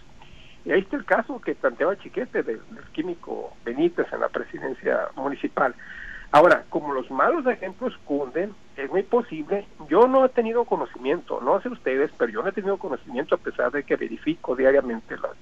Y 0.63 0.71
ahí 0.71 0.81
está 0.81 0.95
el 0.95 1.05
caso 1.05 1.41
que 1.41 1.55
planteaba 1.55 1.97
Chiquete 1.97 2.43
del, 2.43 2.61
químico 2.91 3.53
Benítez 3.65 4.11
en 4.13 4.19
la 4.19 4.29
presidencia 4.29 5.09
municipal. 5.15 5.73
Ahora, 6.31 6.63
como 6.69 6.93
los 6.93 7.09
malos 7.11 7.45
ejemplos 7.47 7.97
cunden, 8.05 8.53
es 8.77 8.89
muy 8.89 9.03
posible, 9.03 9.65
yo 9.89 10.07
no 10.07 10.23
he 10.23 10.29
tenido 10.29 10.65
conocimiento, 10.65 11.41
no 11.41 11.59
sé 11.61 11.69
ustedes, 11.69 12.09
pero 12.17 12.31
yo 12.31 12.41
no 12.41 12.49
he 12.49 12.53
tenido 12.53 12.77
conocimiento 12.77 13.35
a 13.35 13.39
pesar 13.39 13.71
de 13.71 13.83
que 13.83 13.95
verifico 13.95 14.55
diariamente 14.55 15.17
las, 15.17 15.35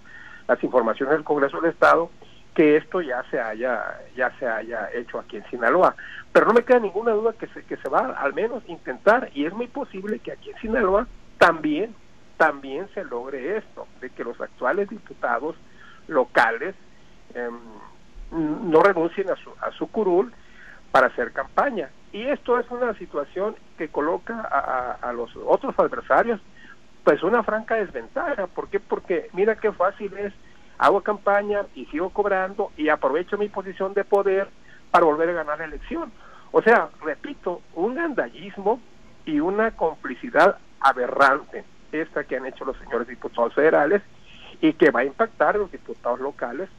las 0.50 0.64
informaciones 0.64 1.14
del 1.14 1.24
Congreso 1.24 1.62
del 1.62 1.72
Estado, 1.72 2.10
que 2.56 2.76
esto 2.76 3.02
ya 3.02 3.24
se 3.30 3.40
haya 3.40 4.02
ya 4.18 4.36
se 4.40 4.48
haya 4.48 4.90
hecho 4.94 5.20
aquí 5.20 5.38
en 5.38 5.50
Sinaloa. 5.50 5.96
Pero 6.34 6.48
no 6.48 6.54
me 6.54 6.64
queda 6.64 6.80
ninguna 6.80 7.12
duda 7.12 7.34
que 7.34 7.48
se, 7.48 7.64
que 7.64 7.78
se 7.78 7.88
va 7.88 8.16
al 8.18 8.34
menos 8.34 8.64
intentar 8.68 9.30
y 9.34 9.46
es 9.46 9.54
muy 9.54 9.68
posible 9.68 10.18
que 10.20 10.32
aquí 10.32 10.50
en 10.50 10.58
Sinaloa 10.58 11.08
también 11.38 11.96
también 12.38 12.90
se 12.94 13.04
logre 13.04 13.58
esto, 13.58 13.86
de 14.02 14.10
que 14.10 14.24
los 14.24 14.40
actuales 14.42 14.90
diputados 14.90 15.56
locales 16.08 16.74
em, 17.36 17.60
no 18.32 18.82
renuncien 18.82 19.30
a 19.30 19.36
su, 19.36 19.52
a 19.62 19.72
su 19.72 19.88
curul 19.88 20.34
para 20.92 21.08
hacer 21.08 21.32
campaña. 21.32 21.90
Y 22.12 22.24
esto 22.24 22.58
es 22.58 22.70
una 22.72 22.94
situación 22.96 23.56
que 23.78 23.90
coloca 23.90 24.40
a, 24.42 25.14
los 25.14 25.30
otros 25.46 25.78
adversarios 25.78 26.40
pues 27.10 27.24
una 27.24 27.42
franca 27.42 27.74
desventaja. 27.74 28.46
¿Por 28.46 28.70
qué? 28.70 28.80
Porque 28.80 29.32
mira 29.34 29.56
qué 29.56 29.72
fácil 29.72 30.16
es, 30.16 30.32
hago 30.78 31.02
campaña 31.02 31.66
y 31.74 31.88
sigo 31.88 32.12
cobrando 32.12 32.72
y 32.78 32.90
aprovecho 32.90 33.36
mi 33.36 33.50
posición 33.50 33.96
de 33.96 34.04
poder 34.04 34.48
para 34.92 35.06
volver 35.06 35.30
a 35.30 35.34
ganar 35.34 35.58
la 35.58 35.66
elección. 35.66 36.12
O 36.52 36.62
sea, 36.62 36.90
repito, 37.02 37.64
un 37.74 37.96
gandallismo 37.96 38.80
y 39.26 39.40
una 39.40 39.72
complicidad 39.72 40.60
aberrante 40.80 41.64
esta 41.92 42.26
que 42.26 42.38
han 42.38 42.46
hecho 42.46 42.64
los 42.64 42.78
señores 42.78 43.08
diputados 43.08 43.56
federales 43.56 44.04
y 44.62 44.74
que 44.74 44.92
va 44.92 45.00
a 45.00 45.06
impactar 45.06 45.56
a 45.56 45.58
los 45.58 45.72
diputados 45.72 46.20
locales, 46.20 46.70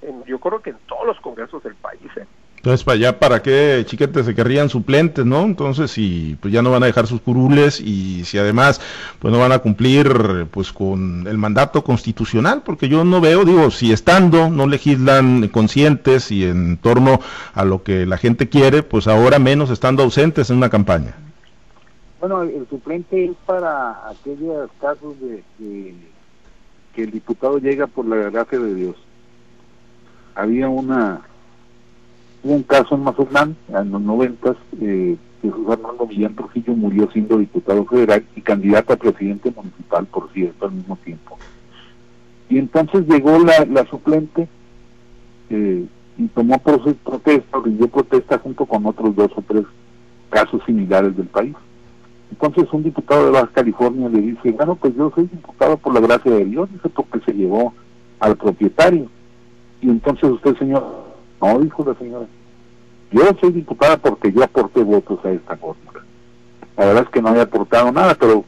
en, 0.00 0.24
yo 0.24 0.38
creo 0.38 0.62
que 0.62 0.70
en 0.70 0.78
todos 0.86 1.04
los 1.04 1.20
congresos 1.20 1.62
del 1.62 1.74
país. 1.74 2.10
¿eh? 2.16 2.24
Entonces, 2.64 2.82
para 2.82 2.94
allá, 2.94 3.18
¿para 3.18 3.42
qué 3.42 3.84
chiquetes 3.86 4.24
se 4.24 4.34
querrían 4.34 4.70
suplentes, 4.70 5.26
no? 5.26 5.42
Entonces, 5.42 5.90
si 5.90 6.38
pues 6.40 6.50
ya 6.50 6.62
no 6.62 6.70
van 6.70 6.82
a 6.82 6.86
dejar 6.86 7.06
sus 7.06 7.20
curules 7.20 7.78
y 7.78 8.24
si 8.24 8.38
además 8.38 8.80
pues 9.18 9.30
no 9.30 9.38
van 9.38 9.52
a 9.52 9.58
cumplir 9.58 10.46
pues 10.50 10.72
con 10.72 11.26
el 11.26 11.36
mandato 11.36 11.84
constitucional, 11.84 12.62
porque 12.64 12.88
yo 12.88 13.04
no 13.04 13.20
veo, 13.20 13.44
digo, 13.44 13.70
si 13.70 13.92
estando 13.92 14.48
no 14.48 14.66
legislan 14.66 15.46
conscientes 15.48 16.32
y 16.32 16.46
en 16.46 16.78
torno 16.78 17.20
a 17.52 17.66
lo 17.66 17.82
que 17.82 18.06
la 18.06 18.16
gente 18.16 18.48
quiere, 18.48 18.82
pues 18.82 19.08
ahora 19.08 19.38
menos 19.38 19.68
estando 19.68 20.02
ausentes 20.02 20.48
en 20.48 20.56
una 20.56 20.70
campaña. 20.70 21.14
Bueno, 22.18 22.44
el, 22.44 22.66
suplente 22.70 23.26
es 23.26 23.36
para 23.44 24.08
aquellos 24.08 24.70
casos 24.80 25.20
de, 25.20 25.44
que 26.94 27.02
el 27.02 27.10
diputado 27.10 27.58
llega 27.58 27.86
por 27.88 28.06
la 28.06 28.16
gracia 28.30 28.58
de 28.58 28.74
Dios. 28.74 28.96
Había 30.34 30.70
una 30.70 31.20
un 32.44 32.62
caso 32.62 32.94
en 32.94 33.02
Mazatlán 33.02 33.56
en 33.68 33.90
los 33.90 34.00
noventas 34.00 34.56
eh, 34.80 35.16
Jesús 35.42 35.66
Armando 35.68 36.06
Millán 36.06 36.34
Trujillo 36.34 36.74
murió 36.74 37.10
siendo 37.10 37.38
diputado 37.38 37.84
federal 37.86 38.24
y 38.34 38.40
candidato 38.40 38.92
a 38.92 38.96
presidente 38.96 39.52
municipal, 39.54 40.06
por 40.06 40.30
cierto, 40.32 40.66
al 40.66 40.72
mismo 40.72 40.96
tiempo. 41.04 41.38
Y 42.48 42.58
entonces 42.58 43.06
llegó 43.06 43.38
la, 43.38 43.64
la 43.64 43.84
suplente 43.86 44.48
eh, 45.50 45.84
y 46.16 46.26
tomó 46.28 46.58
protesta, 46.58 47.58
rindió 47.62 47.88
protesta 47.88 48.38
junto 48.38 48.64
con 48.66 48.86
otros 48.86 49.14
dos 49.16 49.30
o 49.36 49.42
tres 49.42 49.64
casos 50.30 50.62
similares 50.64 51.16
del 51.16 51.26
país. 51.26 51.54
Entonces 52.30 52.72
un 52.72 52.82
diputado 52.82 53.26
de 53.26 53.32
Baja 53.32 53.50
California 53.52 54.08
le 54.08 54.20
dice, 54.20 54.50
bueno, 54.52 54.76
pues 54.76 54.94
yo 54.96 55.12
soy 55.14 55.24
diputado 55.24 55.76
por 55.76 55.94
la 55.94 56.00
gracia 56.00 56.30
de 56.30 56.44
Dios, 56.44 56.70
dice 56.72 56.88
porque 56.88 57.20
se 57.20 57.32
llevó 57.32 57.72
al 58.18 58.36
propietario. 58.36 59.08
Y 59.80 59.90
entonces 59.90 60.30
usted, 60.30 60.56
señor, 60.58 61.03
no, 61.52 61.60
dijo 61.60 61.84
la 61.84 61.94
señora, 61.94 62.26
yo 63.10 63.22
soy 63.40 63.52
diputada 63.52 63.96
porque 63.96 64.32
yo 64.32 64.42
aporté 64.42 64.82
votos 64.82 65.24
a 65.24 65.30
esta 65.30 65.56
compra. 65.56 66.02
La 66.76 66.86
verdad 66.86 67.04
es 67.04 67.10
que 67.10 67.22
no 67.22 67.28
había 67.28 67.42
aportado 67.42 67.92
nada, 67.92 68.14
pero 68.14 68.44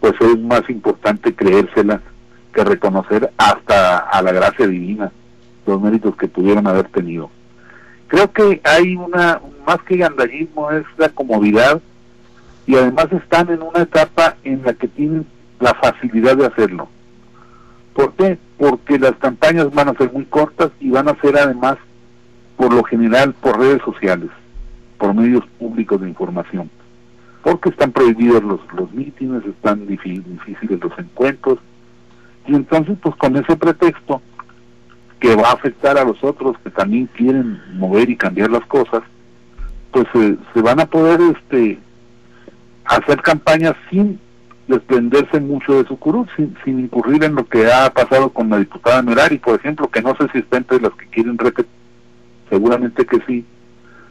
pues 0.00 0.14
es 0.20 0.38
más 0.38 0.68
importante 0.68 1.34
creérsela 1.34 2.00
que 2.52 2.64
reconocer 2.64 3.32
hasta 3.36 3.98
a 3.98 4.22
la 4.22 4.32
gracia 4.32 4.66
divina 4.66 5.12
los 5.66 5.80
méritos 5.80 6.16
que 6.16 6.28
pudieron 6.28 6.66
haber 6.66 6.88
tenido. 6.88 7.30
Creo 8.08 8.30
que 8.32 8.60
hay 8.64 8.96
una, 8.96 9.40
más 9.66 9.80
que 9.82 9.96
gandallismo, 9.96 10.70
es 10.70 10.84
la 10.98 11.08
comodidad 11.08 11.80
y 12.66 12.76
además 12.76 13.06
están 13.12 13.50
en 13.50 13.62
una 13.62 13.82
etapa 13.82 14.36
en 14.44 14.62
la 14.64 14.74
que 14.74 14.88
tienen 14.88 15.26
la 15.60 15.74
facilidad 15.74 16.36
de 16.36 16.46
hacerlo. 16.46 16.88
¿Por 17.94 18.12
qué? 18.14 18.38
Porque 18.58 18.98
las 18.98 19.16
campañas 19.16 19.72
van 19.72 19.88
a 19.88 19.94
ser 19.94 20.12
muy 20.12 20.24
cortas 20.24 20.70
y 20.80 20.90
van 20.90 21.08
a 21.08 21.20
ser 21.20 21.38
además, 21.38 21.76
por 22.62 22.72
lo 22.72 22.84
general, 22.84 23.34
por 23.40 23.58
redes 23.58 23.82
sociales, 23.82 24.30
por 24.96 25.12
medios 25.14 25.44
públicos 25.58 26.00
de 26.00 26.08
información. 26.08 26.70
Porque 27.42 27.70
están 27.70 27.90
prohibidos 27.90 28.40
los, 28.44 28.60
los 28.78 28.92
mítines, 28.92 29.44
están 29.44 29.84
difíciles 29.88 30.80
los 30.80 30.96
encuentros. 30.96 31.58
Y 32.46 32.54
entonces, 32.54 32.96
pues 33.02 33.16
con 33.16 33.36
ese 33.36 33.56
pretexto, 33.56 34.22
que 35.18 35.34
va 35.34 35.48
a 35.48 35.54
afectar 35.54 35.98
a 35.98 36.04
los 36.04 36.22
otros 36.22 36.56
que 36.62 36.70
también 36.70 37.08
quieren 37.16 37.60
mover 37.74 38.08
y 38.08 38.16
cambiar 38.16 38.52
las 38.52 38.64
cosas, 38.66 39.02
pues 39.90 40.06
eh, 40.14 40.36
se 40.54 40.62
van 40.62 40.78
a 40.78 40.86
poder 40.86 41.20
este 41.20 41.80
hacer 42.84 43.22
campañas 43.22 43.74
sin 43.90 44.20
desprenderse 44.68 45.40
mucho 45.40 45.82
de 45.82 45.88
su 45.88 45.98
curul, 45.98 46.28
sin, 46.36 46.78
incurrir 46.78 47.24
en 47.24 47.34
lo 47.34 47.44
que 47.44 47.72
ha 47.72 47.92
pasado 47.92 48.30
con 48.30 48.50
la 48.50 48.58
diputada 48.58 49.02
Merari, 49.02 49.38
por 49.38 49.58
ejemplo, 49.58 49.88
que 49.88 50.00
no 50.00 50.14
sé 50.14 50.28
si 50.32 50.38
está 50.38 50.58
entre 50.58 50.80
las 50.80 50.92
que 50.92 51.06
quieren 51.08 51.36
repetir, 51.36 51.81
seguramente 52.48 53.06
que 53.06 53.20
sí, 53.26 53.44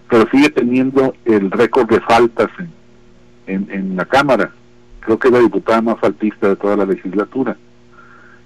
pero 0.10 0.30
sigue 0.30 0.50
teniendo 0.50 1.14
el 1.26 1.52
récord 1.52 1.90
de 1.90 2.00
faltas 2.02 2.50
en, 3.48 3.68
en, 3.72 3.96
la 3.96 4.06
Cámara. 4.06 4.52
Creo 5.00 5.18
que 5.18 5.28
es 5.30 5.34
la 5.34 5.40
diputada 5.40 5.82
más 5.82 6.00
faltista 6.00 6.50
de 6.50 6.56
toda 6.56 6.76
la 6.76 6.86
legislatura. 6.86 7.58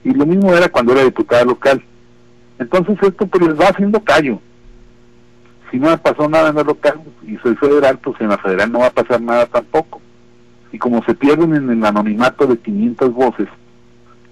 Y 0.03 0.13
lo 0.13 0.25
mismo 0.25 0.53
era 0.53 0.69
cuando 0.69 0.93
era 0.93 1.03
diputada 1.03 1.43
local. 1.43 1.83
Entonces 2.59 2.97
esto 3.01 3.27
pues 3.27 3.47
les 3.47 3.59
va 3.59 3.67
haciendo 3.67 3.99
callo. 4.01 4.39
Si 5.71 5.79
no 5.79 5.97
pasó 5.97 6.29
nada 6.29 6.49
en 6.49 6.55
la 6.55 6.63
local 6.63 7.01
y 7.23 7.37
soy 7.37 7.55
federal, 7.55 7.97
pues 7.97 8.19
en 8.21 8.29
la 8.29 8.37
federal 8.37 8.71
no 8.71 8.79
va 8.79 8.87
a 8.87 8.91
pasar 8.91 9.19
nada 9.19 9.45
tampoco 9.47 10.01
y 10.75 10.77
como 10.77 11.01
se 11.05 11.15
pierden 11.15 11.55
en 11.55 11.69
el 11.69 11.85
anonimato 11.85 12.45
de 12.47 12.57
500 12.57 13.13
voces, 13.13 13.47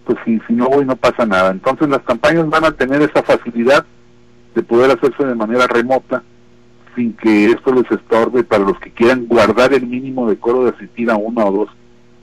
pues 0.03 0.17
si, 0.25 0.41
si 0.45 0.53
no 0.53 0.67
voy 0.67 0.83
no 0.83 0.97
pasa 0.97 1.25
nada. 1.25 1.51
Entonces 1.51 1.87
las 1.87 2.01
campañas 2.01 2.49
van 2.49 2.65
a 2.65 2.71
tener 2.73 3.01
esa 3.01 3.23
facilidad 3.23 3.85
de 4.55 4.63
poder 4.63 4.91
hacerse 4.91 5.25
de 5.25 5.35
manera 5.35 5.67
remota 5.67 6.23
sin 6.95 7.13
que 7.13 7.45
esto 7.45 7.73
les 7.73 7.89
estorbe 7.91 8.43
para 8.43 8.63
los 8.63 8.79
que 8.79 8.91
quieran 8.91 9.25
guardar 9.25 9.73
el 9.73 9.87
mínimo 9.87 10.29
decoro 10.29 10.65
de 10.65 10.71
asistir 10.71 11.09
a 11.09 11.15
una 11.15 11.45
o 11.45 11.51
dos 11.51 11.69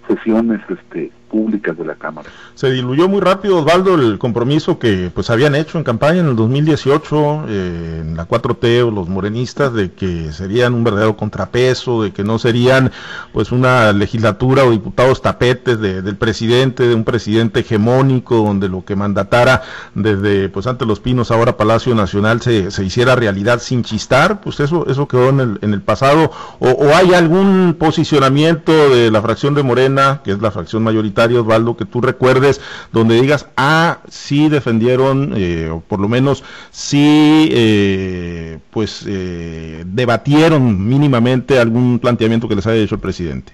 sesiones 0.07 0.61
este, 0.69 1.11
públicas 1.31 1.79
de 1.79 1.85
la 1.85 1.95
Cámara. 1.95 2.29
Se 2.55 2.71
diluyó 2.71 3.09
muy 3.09 3.21
rápido, 3.21 3.59
Osvaldo, 3.59 3.95
el 3.95 4.19
compromiso 4.19 4.79
que 4.79 5.11
pues 5.15 5.31
habían 5.31 5.55
hecho 5.55 5.79
en 5.79 5.85
campaña 5.85 6.21
en 6.21 6.27
el 6.27 6.37
2018 6.37 7.45
eh, 7.49 7.99
en 8.03 8.17
la 8.17 8.29
4T 8.29 8.87
o 8.87 8.91
los 8.91 9.09
morenistas 9.09 9.73
de 9.73 9.93
que 9.93 10.33
serían 10.33 10.75
un 10.75 10.85
verdadero 10.85 11.17
contrapeso, 11.17 12.03
de 12.03 12.13
que 12.13 12.25
no 12.25 12.39
serían 12.39 12.91
pues 13.33 13.53
una 13.53 13.93
legislatura 13.93 14.65
o 14.65 14.71
diputados 14.71 15.23
tapetes 15.23 15.81
del 15.81 16.17
presidente, 16.17 16.89
de 16.89 16.95
un 16.95 17.05
presidente 17.05 17.61
hegemónico 17.61 18.37
donde 18.37 18.69
lo 18.69 18.85
que 18.85 18.97
mandatara 18.97 19.63
desde 19.95 20.49
pues 20.49 20.67
ante 20.67 20.85
los 20.85 21.01
pinos 21.01 21.31
ahora 21.31 21.57
Palacio 21.57 21.95
Nacional 21.95 22.43
se, 22.43 22.71
se 22.71 22.85
hiciera 22.85 23.15
realidad 23.15 23.61
sin 23.61 23.85
chistar, 23.85 24.41
pues 24.41 24.59
eso 24.61 24.87
eso 24.89 25.07
quedó 25.07 25.29
en 25.29 25.41
el, 25.41 25.59
en 25.63 25.75
el 25.75 25.83
pasado 25.83 26.33
o, 26.59 26.69
o 26.69 26.95
hay 26.95 27.15
algún 27.15 27.77
posicionamiento 27.79 28.73
de 28.91 29.11
la 29.11 29.23
fracción 29.23 29.55
de 29.55 29.63
Morena, 29.63 30.21
que 30.25 30.33
es 30.33 30.41
la 30.41 30.51
fracción 30.51 30.83
mayoritaria 30.83 31.20
Osvaldo, 31.29 31.77
que 31.77 31.85
tú 31.85 32.01
recuerdes, 32.01 32.61
donde 32.93 33.21
digas, 33.21 33.49
ah, 33.57 33.99
sí 34.09 34.49
defendieron, 34.49 35.35
eh, 35.37 35.69
o 35.71 35.81
por 35.81 36.01
lo 36.01 36.09
menos 36.09 36.45
sí, 36.71 37.49
eh, 37.53 38.59
pues 38.71 39.05
eh, 39.09 39.83
debatieron 39.87 40.89
mínimamente 40.89 41.59
algún 41.59 41.99
planteamiento 41.99 42.49
que 42.49 42.57
les 42.57 42.67
haya 42.67 42.83
hecho 42.83 42.97
el 42.97 43.01
presidente? 43.01 43.53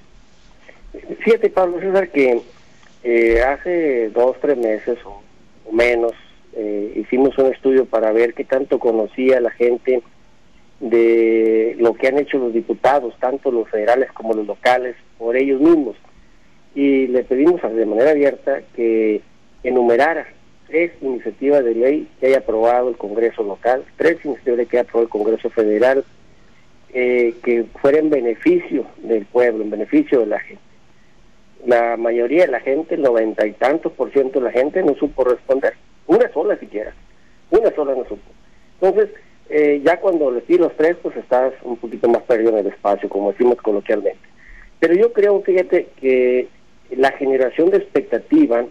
Fíjate, 1.20 1.50
Pablo 1.50 1.80
César, 1.80 2.10
que 2.10 2.42
hace 3.42 4.10
dos, 4.10 4.36
tres 4.40 4.56
meses 4.58 4.98
o, 5.04 5.22
menos, 5.72 6.12
hicimos 6.94 7.36
un 7.38 7.52
estudio 7.52 7.84
para 7.84 8.12
ver 8.12 8.34
qué 8.34 8.44
tanto 8.44 8.78
conocía 8.78 9.40
la 9.40 9.50
gente 9.50 10.02
de 10.80 11.76
lo 11.78 11.94
que 11.94 12.08
han 12.08 12.18
hecho 12.18 12.38
los 12.38 12.52
diputados, 12.52 13.14
tanto 13.20 13.50
los 13.50 13.68
federales 13.68 14.10
como 14.12 14.34
los 14.34 14.46
locales, 14.46 14.96
por 15.18 15.36
ellos 15.36 15.60
mismos 15.60 15.96
y 16.76 17.06
le 17.06 17.24
pedimos 17.24 17.62
de 17.62 17.86
manera 17.86 18.10
abierta 18.10 18.60
que 18.76 19.22
enumerara 19.64 20.28
tres 20.66 20.92
iniciativas 21.00 21.64
de 21.64 21.74
ley 21.74 22.08
que 22.20 22.26
haya 22.26 22.38
aprobado 22.38 22.90
el 22.90 22.96
Congreso 22.98 23.42
local, 23.42 23.82
tres 23.96 24.22
iniciativas 24.24 24.58
de 24.58 24.66
que 24.66 24.78
haya 24.78 24.88
aprobado 24.88 25.04
el 25.04 25.10
Congreso 25.10 25.48
federal, 25.48 26.04
eh, 26.92 27.34
que 27.42 27.64
fuera 27.80 27.98
en 27.98 28.10
beneficio 28.10 28.84
del 28.98 29.24
pueblo, 29.24 29.64
en 29.64 29.70
beneficio 29.70 30.20
de 30.20 30.26
la 30.26 30.38
gente. 30.38 30.62
La 31.64 31.96
mayoría 31.96 32.44
de 32.44 32.52
la 32.52 32.60
gente, 32.60 32.96
el 32.96 33.02
noventa 33.02 33.46
y 33.46 33.52
tantos 33.52 33.92
por 33.92 34.12
ciento 34.12 34.38
de 34.38 34.44
la 34.44 34.52
gente 34.52 34.82
no 34.82 34.94
supo 34.96 35.24
responder, 35.24 35.72
una 36.06 36.30
sola 36.30 36.58
siquiera, 36.58 36.92
una 37.50 37.74
sola 37.74 37.94
no 37.94 38.04
supo. 38.04 38.30
Entonces, 38.82 39.14
eh, 39.48 39.80
ya 39.82 39.98
cuando 39.98 40.30
le 40.30 40.42
pido 40.42 40.64
los 40.64 40.76
tres, 40.76 40.96
pues 41.02 41.16
estás 41.16 41.54
un 41.62 41.78
poquito 41.78 42.06
más 42.06 42.22
perdido 42.24 42.50
en 42.50 42.58
el 42.58 42.66
espacio, 42.66 43.08
como 43.08 43.32
decimos 43.32 43.56
coloquialmente. 43.62 44.20
Pero 44.78 44.92
yo 44.92 45.12
creo, 45.14 45.40
fíjate, 45.40 45.88
que 45.98 46.48
la 46.90 47.12
generación 47.12 47.70
de 47.70 47.78
expectativa 47.78 48.64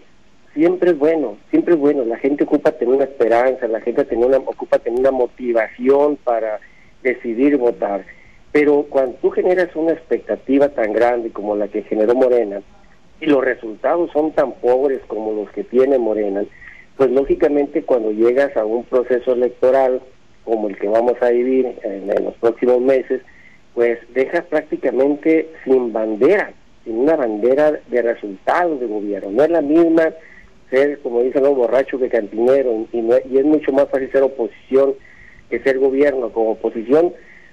siempre 0.54 0.90
es 0.90 0.98
bueno, 0.98 1.36
siempre 1.50 1.74
es 1.74 1.80
bueno. 1.80 2.04
La 2.04 2.16
gente 2.16 2.44
ocupa 2.44 2.72
tener 2.72 2.94
una 2.94 3.04
esperanza, 3.04 3.68
la 3.68 3.80
gente 3.80 4.04
tiene 4.04 4.26
una, 4.26 4.38
ocupa 4.38 4.78
tener 4.78 4.98
una 4.98 5.10
motivación 5.10 6.16
para 6.16 6.58
decidir 7.02 7.56
votar. 7.58 8.04
Pero 8.52 8.86
cuando 8.88 9.16
tú 9.18 9.30
generas 9.30 9.74
una 9.76 9.92
expectativa 9.92 10.70
tan 10.70 10.92
grande 10.92 11.30
como 11.30 11.54
la 11.56 11.68
que 11.68 11.82
generó 11.82 12.14
Morena 12.14 12.62
y 13.20 13.26
los 13.26 13.44
resultados 13.44 14.10
son 14.12 14.32
tan 14.32 14.52
pobres 14.52 15.00
como 15.06 15.32
los 15.32 15.50
que 15.50 15.62
tiene 15.62 15.98
Morena, 15.98 16.44
pues 16.96 17.10
lógicamente 17.10 17.82
cuando 17.82 18.10
llegas 18.12 18.56
a 18.56 18.64
un 18.64 18.84
proceso 18.84 19.34
electoral 19.34 20.00
como 20.44 20.68
el 20.68 20.78
que 20.78 20.88
vamos 20.88 21.20
a 21.20 21.30
vivir 21.30 21.66
en, 21.82 22.10
en 22.10 22.24
los 22.24 22.34
próximos 22.36 22.80
meses, 22.80 23.20
pues 23.74 23.98
dejas 24.14 24.44
prácticamente 24.46 25.50
sin 25.64 25.92
bandera 25.92 26.54
en 26.86 26.98
una 26.98 27.16
bandera 27.16 27.80
de 27.88 28.02
resultados 28.02 28.80
de 28.80 28.86
gobierno. 28.86 29.30
No 29.32 29.42
es 29.42 29.50
la 29.50 29.60
misma 29.60 30.12
ser, 30.70 31.00
como 31.00 31.22
dicen 31.22 31.42
los 31.42 31.56
borrachos, 31.56 32.00
que 32.00 32.08
cantinero, 32.08 32.86
y, 32.92 32.98
y 32.98 33.38
es 33.38 33.44
mucho 33.44 33.72
más 33.72 33.88
fácil 33.88 34.10
ser 34.10 34.22
oposición 34.22 34.94
que 35.50 35.60
ser 35.60 35.78
gobierno. 35.78 36.30
Como 36.30 36.52
oposición 36.52 37.12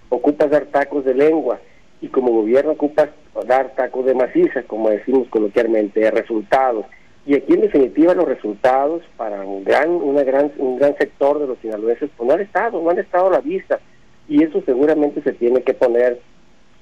ocupas 0.10 0.50
dar 0.50 0.66
tacos 0.68 1.06
de 1.06 1.14
lengua 1.14 1.60
y 2.02 2.08
como 2.08 2.32
gobierno 2.32 2.72
ocupas 2.72 3.10
dar 3.48 3.74
tacos 3.76 4.06
de 4.06 4.14
maciza, 4.14 4.64
como 4.64 4.90
decimos 4.90 5.28
coloquialmente, 5.30 6.00
de 6.00 6.12
resultados. 6.12 6.86
Y 7.26 7.36
aquí 7.36 7.54
en 7.54 7.62
definitiva 7.62 8.14
los 8.14 8.28
resultados 8.28 9.02
para 9.16 9.42
un 9.46 9.64
gran, 9.64 9.90
una 9.90 10.24
gran, 10.24 10.52
un 10.58 10.78
gran 10.78 10.96
sector 10.98 11.40
de 11.40 11.48
los 11.48 11.58
sinaloenses 11.60 12.10
pues 12.18 12.28
no 12.28 12.34
han 12.34 12.42
estado, 12.42 12.82
no 12.82 12.90
han 12.90 13.00
estado 13.00 13.28
a 13.28 13.32
la 13.32 13.40
vista. 13.40 13.80
Y 14.28 14.44
eso 14.44 14.62
seguramente 14.66 15.22
se 15.22 15.34
tiene 15.34 15.62
que 15.64 15.74
poner 15.74 16.20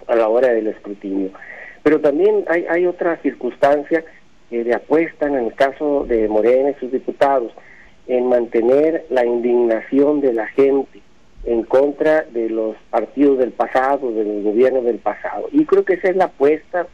a 0.08 0.16
la 0.16 0.28
hora 0.28 0.52
del 0.52 0.68
escrutinio. 0.68 1.30
Pero 1.84 2.00
también 2.00 2.46
hay, 2.48 2.65
hay 2.70 2.86
otra 2.86 3.17
circunstancia 3.17 4.04
que 4.50 4.63
le 4.63 4.74
apuestan 4.74 5.36
en 5.36 5.46
el 5.46 5.54
caso 5.54 6.06
de 6.08 6.28
Morena 6.28 6.72
y 6.72 6.80
sus 6.80 6.91
diputados 6.91 7.52
en 8.08 8.28
mantener 8.28 9.06
la 9.10 9.26
indignación 9.26 10.22
de 10.22 10.34
la 10.34 10.48
gente 10.48 11.02
en 11.44 11.63
contra 11.63 12.24
de 12.24 12.50
los 12.50 12.76
partidos 12.89 13.39
del 13.39 13.52
pasado, 13.52 14.12
del 14.12 14.44
gobierno 14.44 14.82
del 14.82 15.00
pasado. 15.00 15.48
Y 15.52 15.65
creo 15.65 15.86
que 15.86 15.94
esa 15.94 16.10
es 16.10 16.15
la 16.15 16.26
apuesta 16.26 16.88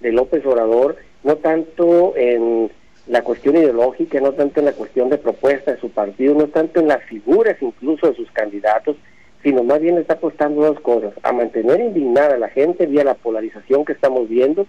de 0.00 0.12
López 0.12 0.44
Obrador, 0.44 0.96
no 1.22 1.36
tanto 1.36 2.14
en 2.16 2.70
la 3.06 3.22
cuestión 3.22 3.56
ideológica, 3.56 4.20
no 4.20 4.32
tanto 4.32 4.60
en 4.60 4.66
la 4.66 4.72
cuestión 4.72 5.08
de 5.08 5.18
propuesta 5.18 5.72
de 5.72 5.80
su 5.80 5.90
partido, 5.90 6.34
no 6.34 6.48
tanto 6.48 6.80
en 6.80 6.88
las 6.88 7.02
figuras 7.04 7.56
incluso 7.60 8.08
de 8.08 8.16
sus 8.16 8.30
candidatos, 8.32 8.96
sino 9.44 9.62
más 9.62 9.80
bien 9.80 9.98
está 9.98 10.14
apostando 10.14 10.62
dos 10.62 10.80
cosas, 10.80 11.12
a 11.22 11.32
mantener 11.32 11.78
indignada 11.78 12.34
a 12.34 12.38
la 12.38 12.48
gente 12.48 12.86
vía 12.86 13.04
la 13.04 13.14
polarización 13.14 13.84
que 13.84 13.92
estamos 13.92 14.28
viendo 14.28 14.66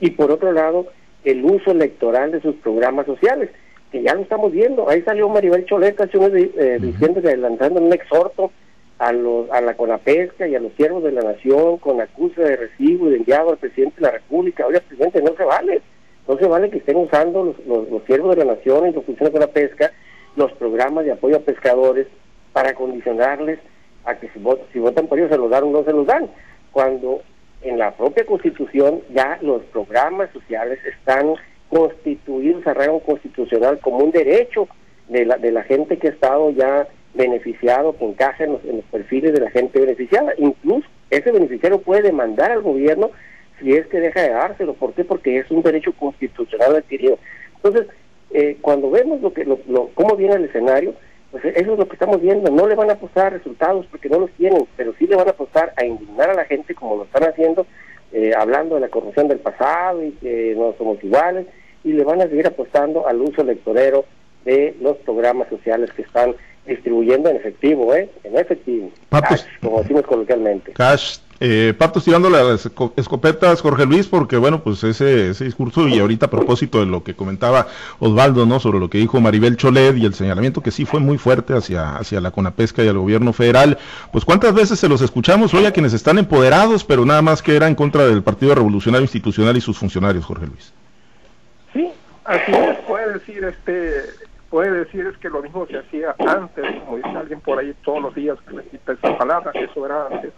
y 0.00 0.10
por 0.10 0.32
otro 0.32 0.50
lado 0.50 0.86
el 1.24 1.44
uso 1.44 1.70
electoral 1.70 2.32
de 2.32 2.40
sus 2.40 2.56
programas 2.56 3.06
sociales, 3.06 3.50
que 3.92 4.02
ya 4.02 4.14
lo 4.14 4.22
estamos 4.22 4.50
viendo. 4.50 4.88
Ahí 4.88 5.02
salió 5.02 5.28
Maribel 5.28 5.66
Choleta 5.66 6.04
hace 6.04 6.18
unos 6.18 6.32
eh, 6.34 6.78
diciendo 6.80 7.20
adelantando 7.20 7.80
un 7.80 7.92
exhorto 7.92 8.50
a, 8.98 9.12
los, 9.12 9.50
a 9.50 9.60
la 9.60 9.74
Conapesca 9.76 10.48
y 10.48 10.54
a 10.54 10.60
los 10.60 10.72
siervos 10.72 11.04
de 11.04 11.12
la 11.12 11.22
nación 11.22 11.76
con 11.78 12.00
acusa 12.00 12.42
de 12.42 12.56
recibo 12.56 13.08
y 13.08 13.10
de 13.10 13.16
enviado 13.18 13.50
al 13.50 13.58
presidente 13.58 13.96
de 13.96 14.06
la 14.06 14.12
República. 14.12 14.66
Oye, 14.66 14.80
presidente, 14.80 15.20
no 15.22 15.36
se 15.36 15.44
vale. 15.44 15.82
No 16.26 16.38
se 16.38 16.46
vale 16.46 16.70
que 16.70 16.78
estén 16.78 16.96
usando 16.96 17.54
los, 17.66 17.88
los, 17.90 18.02
siervos 18.04 18.34
de 18.34 18.44
la 18.44 18.54
nación 18.54 18.88
y 18.88 18.92
los 18.92 19.04
funcionarios 19.04 19.34
de 19.34 19.46
la 19.46 19.52
pesca 19.52 19.92
los 20.36 20.50
programas 20.52 21.04
de 21.04 21.12
apoyo 21.12 21.36
a 21.36 21.40
pescadores 21.40 22.06
para 22.52 22.74
condicionarles 22.74 23.58
a 24.04 24.14
que 24.16 24.28
si, 24.28 24.40
si 24.72 24.78
votan 24.78 25.06
por 25.06 25.18
ellos 25.18 25.30
se 25.30 25.38
los 25.38 25.50
dan 25.50 25.64
o 25.64 25.70
no 25.70 25.84
se 25.84 25.92
los 25.92 26.06
dan, 26.06 26.28
cuando 26.72 27.22
en 27.62 27.78
la 27.78 27.92
propia 27.92 28.26
constitución 28.26 29.00
ya 29.12 29.38
los 29.40 29.62
programas 29.64 30.30
sociales 30.32 30.78
están 30.84 31.34
constituidos 31.70 32.66
a 32.66 32.74
rango 32.74 33.00
constitucional 33.00 33.78
como 33.80 33.98
un 33.98 34.10
derecho 34.10 34.68
de 35.08 35.24
la, 35.24 35.36
de 35.38 35.50
la 35.50 35.62
gente 35.64 35.98
que 35.98 36.08
ha 36.08 36.10
estado 36.10 36.50
ya 36.50 36.86
beneficiado, 37.14 37.96
que 37.96 38.04
encaja 38.04 38.44
en 38.44 38.52
los, 38.52 38.60
perfiles 38.90 39.32
de 39.32 39.40
la 39.40 39.50
gente 39.50 39.80
beneficiada. 39.80 40.34
Incluso 40.36 40.86
ese 41.10 41.30
beneficiario 41.30 41.80
puede 41.80 42.02
demandar 42.02 42.50
al 42.50 42.62
gobierno 42.62 43.10
si 43.60 43.72
es 43.72 43.86
que 43.86 44.00
deja 44.00 44.20
de 44.22 44.30
dárselo. 44.30 44.74
¿Por 44.74 44.92
qué? 44.94 45.04
Porque 45.04 45.38
es 45.38 45.50
un 45.50 45.62
derecho 45.62 45.92
constitucional 45.92 46.76
adquirido. 46.76 47.18
Entonces, 47.56 47.86
eh, 48.32 48.58
cuando 48.60 48.90
vemos 48.90 49.20
lo 49.20 49.32
que 49.32 49.44
lo, 49.44 49.58
cómo 49.94 50.16
viene 50.16 50.34
el 50.34 50.44
escenario, 50.44 50.94
pues 51.34 51.56
eso 51.56 51.72
es 51.72 51.78
lo 51.78 51.88
que 51.88 51.94
estamos 51.94 52.20
viendo. 52.20 52.48
No 52.48 52.68
le 52.68 52.76
van 52.76 52.90
a 52.90 52.92
apostar 52.92 53.32
resultados 53.32 53.86
porque 53.90 54.08
no 54.08 54.20
los 54.20 54.30
tienen, 54.32 54.68
pero 54.76 54.94
sí 54.96 55.08
le 55.08 55.16
van 55.16 55.26
a 55.26 55.32
apostar 55.32 55.72
a 55.76 55.84
indignar 55.84 56.30
a 56.30 56.34
la 56.34 56.44
gente 56.44 56.76
como 56.76 56.98
lo 56.98 57.02
están 57.02 57.24
haciendo, 57.24 57.66
eh, 58.12 58.30
hablando 58.38 58.76
de 58.76 58.82
la 58.82 58.88
corrupción 58.88 59.26
del 59.26 59.40
pasado 59.40 60.00
y 60.04 60.12
que 60.12 60.54
no 60.56 60.76
somos 60.78 61.02
iguales, 61.02 61.46
y 61.82 61.92
le 61.92 62.04
van 62.04 62.20
a 62.20 62.28
seguir 62.28 62.46
apostando 62.46 63.08
al 63.08 63.20
uso 63.20 63.42
electorero 63.42 64.04
de 64.44 64.76
los 64.80 64.96
programas 64.98 65.48
sociales 65.48 65.90
que 65.96 66.02
están 66.02 66.36
distribuyendo 66.66 67.28
en 67.28 67.36
efectivo, 67.36 67.92
¿eh? 67.96 68.08
En 68.22 68.38
efectivo. 68.38 68.92
como 69.60 69.82
decimos 69.82 70.02
coloquialmente. 70.02 70.72
Cash 70.74 71.18
eh, 71.40 71.74
partos 71.76 72.04
tirando 72.04 72.30
las 72.30 72.70
escopetas, 72.96 73.60
Jorge 73.60 73.86
Luis, 73.86 74.06
porque 74.06 74.36
bueno, 74.36 74.62
pues 74.62 74.84
ese, 74.84 75.30
ese 75.30 75.44
discurso 75.44 75.88
y 75.88 75.98
ahorita 75.98 76.26
a 76.26 76.30
propósito 76.30 76.78
de 76.78 76.86
lo 76.86 77.02
que 77.02 77.14
comentaba 77.14 77.66
Osvaldo, 77.98 78.46
¿no? 78.46 78.60
Sobre 78.60 78.78
lo 78.78 78.88
que 78.88 78.98
dijo 78.98 79.20
Maribel 79.20 79.56
Cholet 79.56 79.96
y 79.96 80.06
el 80.06 80.14
señalamiento 80.14 80.62
que 80.62 80.70
sí 80.70 80.84
fue 80.84 81.00
muy 81.00 81.18
fuerte 81.18 81.54
hacia, 81.54 81.96
hacia 81.96 82.20
la 82.20 82.30
Conapesca 82.30 82.84
y 82.84 82.88
al 82.88 82.98
gobierno 82.98 83.32
federal, 83.32 83.78
pues 84.12 84.24
cuántas 84.24 84.54
veces 84.54 84.78
se 84.78 84.88
los 84.88 85.02
escuchamos 85.02 85.52
hoy 85.54 85.66
a 85.66 85.72
quienes 85.72 85.92
están 85.92 86.18
empoderados, 86.18 86.84
pero 86.84 87.04
nada 87.04 87.22
más 87.22 87.42
que 87.42 87.56
era 87.56 87.66
en 87.66 87.74
contra 87.74 88.06
del 88.06 88.22
Partido 88.22 88.54
Revolucionario 88.54 89.04
Institucional 89.04 89.56
y 89.56 89.60
sus 89.60 89.76
funcionarios, 89.76 90.24
Jorge 90.24 90.46
Luis. 90.46 90.72
Sí, 91.72 91.90
así 92.24 92.52
es, 92.52 92.78
puede 92.86 93.14
decir 93.14 93.44
este 93.44 94.24
puede 94.50 94.70
decir 94.70 95.04
es 95.04 95.18
que 95.18 95.28
lo 95.28 95.42
mismo 95.42 95.66
se 95.66 95.78
hacía 95.78 96.14
antes, 96.16 96.64
como 96.84 96.98
dice 96.98 97.08
alguien 97.08 97.40
por 97.40 97.58
ahí 97.58 97.74
todos 97.84 98.00
los 98.00 98.14
días 98.14 98.38
que 98.46 98.54
repite 98.54 98.92
esa 98.92 99.18
palabra, 99.18 99.50
eso 99.52 99.84
era 99.84 100.06
antes 100.06 100.30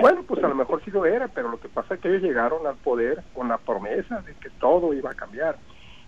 bueno, 0.00 0.22
pues 0.26 0.42
a 0.42 0.48
lo 0.48 0.54
mejor 0.54 0.82
sí 0.84 0.90
lo 0.90 1.06
era, 1.06 1.28
pero 1.28 1.50
lo 1.50 1.60
que 1.60 1.68
pasa 1.68 1.94
es 1.94 2.00
que 2.00 2.08
ellos 2.08 2.22
llegaron 2.22 2.66
al 2.66 2.76
poder 2.76 3.22
con 3.34 3.48
la 3.48 3.58
promesa 3.58 4.20
de 4.22 4.34
que 4.34 4.50
todo 4.50 4.92
iba 4.94 5.10
a 5.10 5.14
cambiar. 5.14 5.56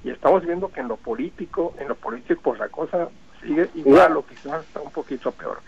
Y 0.05 0.11
estamos 0.11 0.44
viendo 0.44 0.70
que 0.70 0.81
en 0.81 0.88
lo 0.88 0.96
político, 0.96 1.74
en 1.79 1.88
lo 1.88 1.94
político, 1.94 2.40
pues 2.42 2.61
la 2.61 2.68
cosa 2.68 3.09
sigue 3.42 3.68
igual 3.74 4.16
o 4.16 4.27
quizás 4.27 4.64
está 4.64 4.81
un 4.81 4.90
poquito 4.90 5.33
peor. 5.33 5.61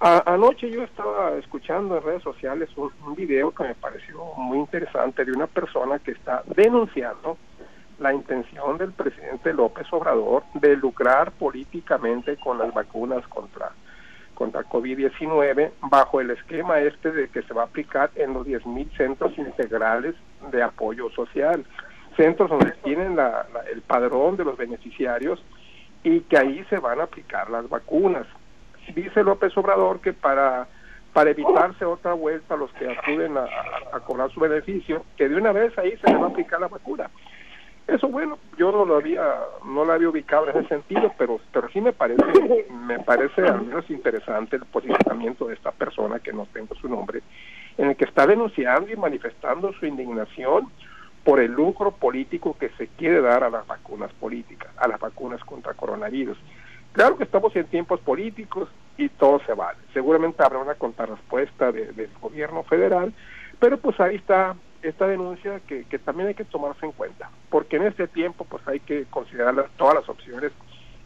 anoche 0.00 0.70
yo 0.70 0.82
estaba 0.82 1.32
escuchando 1.36 1.96
en 1.96 2.02
redes 2.02 2.22
sociales 2.22 2.68
un, 2.76 2.90
video 3.14 3.52
que 3.52 3.64
me 3.64 3.74
pareció 3.74 4.24
muy 4.36 4.58
interesante 4.58 5.24
de 5.24 5.32
una 5.32 5.46
persona 5.46 5.98
que 5.98 6.12
está 6.12 6.42
denunciando 6.54 7.38
la 7.98 8.12
intención 8.12 8.76
del 8.78 8.92
presidente 8.92 9.54
López 9.54 9.86
Obrador 9.92 10.42
de 10.54 10.76
lucrar 10.76 11.32
políticamente 11.32 12.36
con 12.36 12.58
las 12.58 12.74
vacunas 12.74 13.26
contra 13.28 13.72
contra 14.36 14.62
COVID-19 14.62 15.72
bajo 15.90 16.20
el 16.20 16.30
esquema 16.30 16.78
este 16.78 17.10
de 17.10 17.28
que 17.28 17.42
se 17.42 17.54
va 17.54 17.62
a 17.62 17.64
aplicar 17.64 18.10
en 18.14 18.34
los 18.34 18.46
10.000 18.46 18.96
centros 18.96 19.36
integrales 19.36 20.14
de 20.52 20.62
apoyo 20.62 21.10
social, 21.10 21.64
centros 22.16 22.50
donde 22.50 22.70
tienen 22.84 23.18
el 23.72 23.82
padrón 23.82 24.36
de 24.36 24.44
los 24.44 24.56
beneficiarios 24.56 25.42
y 26.04 26.20
que 26.20 26.38
ahí 26.38 26.64
se 26.70 26.78
van 26.78 27.00
a 27.00 27.04
aplicar 27.04 27.50
las 27.50 27.68
vacunas. 27.68 28.26
Dice 28.94 29.24
López 29.24 29.56
Obrador 29.56 30.00
que 30.00 30.12
para 30.12 30.68
para 31.12 31.30
evitarse 31.30 31.86
otra 31.86 32.12
vuelta 32.12 32.52
a 32.52 32.56
los 32.58 32.70
que 32.74 32.90
acuden 32.90 33.38
a, 33.38 33.46
a, 33.90 34.00
cobrar 34.00 34.30
su 34.32 34.38
beneficio, 34.38 35.02
que 35.16 35.30
de 35.30 35.36
una 35.36 35.50
vez 35.50 35.76
ahí 35.78 35.96
se 35.96 36.10
le 36.10 36.18
va 36.18 36.26
a 36.26 36.28
aplicar 36.28 36.60
la 36.60 36.68
vacuna. 36.68 37.08
Eso 37.86 38.08
bueno, 38.08 38.38
yo 38.58 38.72
no 38.72 38.84
lo 38.84 38.96
había 38.96 39.22
no 39.64 39.84
lo 39.84 39.92
había 39.92 40.08
ubicado 40.08 40.48
en 40.48 40.58
ese 40.58 40.68
sentido, 40.68 41.12
pero 41.16 41.38
pero 41.52 41.68
sí 41.68 41.80
me 41.80 41.92
parece 41.92 42.66
me 42.70 42.98
parece 42.98 43.42
al 43.42 43.62
menos 43.62 43.88
interesante 43.90 44.56
el 44.56 44.64
posicionamiento 44.64 45.46
de 45.46 45.54
esta 45.54 45.70
persona 45.70 46.18
que 46.18 46.32
no 46.32 46.46
tengo 46.52 46.74
su 46.74 46.88
nombre, 46.88 47.22
en 47.78 47.90
el 47.90 47.96
que 47.96 48.04
está 48.04 48.26
denunciando 48.26 48.90
y 48.90 48.96
manifestando 48.96 49.72
su 49.74 49.86
indignación 49.86 50.68
por 51.22 51.38
el 51.40 51.52
lucro 51.52 51.92
político 51.92 52.56
que 52.58 52.70
se 52.70 52.88
quiere 52.88 53.20
dar 53.20 53.44
a 53.44 53.50
las 53.50 53.66
vacunas 53.66 54.12
políticas, 54.14 54.70
a 54.76 54.88
las 54.88 54.98
vacunas 54.98 55.42
contra 55.44 55.74
coronavirus. 55.74 56.38
Claro 56.92 57.16
que 57.16 57.24
estamos 57.24 57.54
en 57.56 57.66
tiempos 57.66 58.00
políticos 58.00 58.68
y 58.96 59.08
todo 59.10 59.40
se 59.44 59.52
vale. 59.52 59.78
Seguramente 59.92 60.42
habrá 60.42 60.58
una 60.58 60.74
contrarrespuesta 60.74 61.70
del 61.70 62.08
gobierno 62.20 62.62
federal, 62.62 63.12
pero 63.58 63.78
pues 63.78 63.98
ahí 64.00 64.16
está 64.16 64.56
esta 64.82 65.06
denuncia 65.06 65.60
que, 65.66 65.84
que 65.84 65.98
también 65.98 66.28
hay 66.28 66.34
que 66.34 66.44
tomarse 66.44 66.86
en 66.86 66.92
cuenta, 66.92 67.30
porque 67.50 67.76
en 67.76 67.84
este 67.84 68.08
tiempo 68.08 68.44
pues 68.48 68.66
hay 68.66 68.80
que 68.80 69.04
considerar 69.10 69.68
todas 69.76 69.94
las 69.94 70.08
opciones 70.08 70.52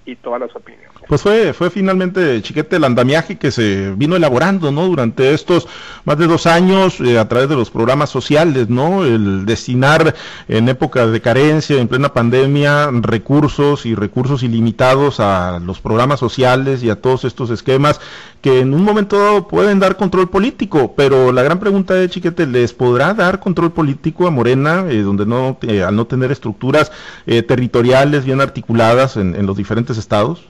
y 0.05 0.17
todas 0.17 0.41
las 0.41 0.55
opiniones. 0.57 0.91
Pues 1.09 1.23
fue, 1.23 1.53
fue 1.53 1.71
finalmente, 1.71 2.41
Chiquete, 2.43 2.77
el 2.77 2.85
andamiaje 2.85 3.37
que 3.37 3.51
se 3.51 3.93
vino 3.97 4.17
elaborando, 4.17 4.71
¿no? 4.71 4.87
Durante 4.87 5.35
estos 5.35 5.69
más 6.05 6.19
de 6.19 6.27
dos 6.27 6.47
años, 6.47 7.01
eh, 7.01 7.19
a 7.19 7.29
través 7.29 7.49
de 7.49 7.57
los 7.57 7.71
programas 7.71 8.11
sociales, 8.11 8.69
¿no? 8.69 9.05
El 9.05 9.45
destinar 9.45 10.15
en 10.49 10.69
época 10.69 11.07
de 11.07 11.21
carencia, 11.21 11.79
en 11.79 11.89
plena 11.89 12.13
pandemia, 12.13 12.91
recursos 12.93 13.87
y 13.87 13.95
recursos 13.95 14.43
ilimitados 14.43 15.21
a 15.21 15.59
los 15.61 15.81
programas 15.81 16.21
sociales 16.21 16.83
y 16.83 16.91
a 16.91 17.01
todos 17.01 17.25
estos 17.25 17.51
esquemas 17.51 18.01
que 18.41 18.61
en 18.61 18.73
un 18.73 18.83
momento 18.83 19.19
dado 19.19 19.49
pueden 19.49 19.79
dar 19.79 19.97
control 19.97 20.31
político, 20.31 20.95
pero 20.97 21.33
la 21.33 21.43
gran 21.43 21.59
pregunta 21.59 21.95
de 21.95 22.09
Chiquete, 22.09 22.47
¿les 22.47 22.73
podrá 22.73 23.13
dar 23.15 23.41
control 23.41 23.73
político 23.73 24.27
a 24.27 24.31
Morena, 24.31 24.87
eh, 24.89 25.03
donde 25.03 25.27
no, 25.27 25.59
eh, 25.63 25.83
al 25.83 25.95
no 25.95 26.07
tener 26.07 26.33
estructuras 26.33 26.91
territoriales 27.27 28.25
bien 28.25 28.41
articuladas 28.41 29.17
en, 29.17 29.35
en 29.35 29.47
los 29.47 29.57
diferentes 29.57 29.99
estados? 29.99 30.49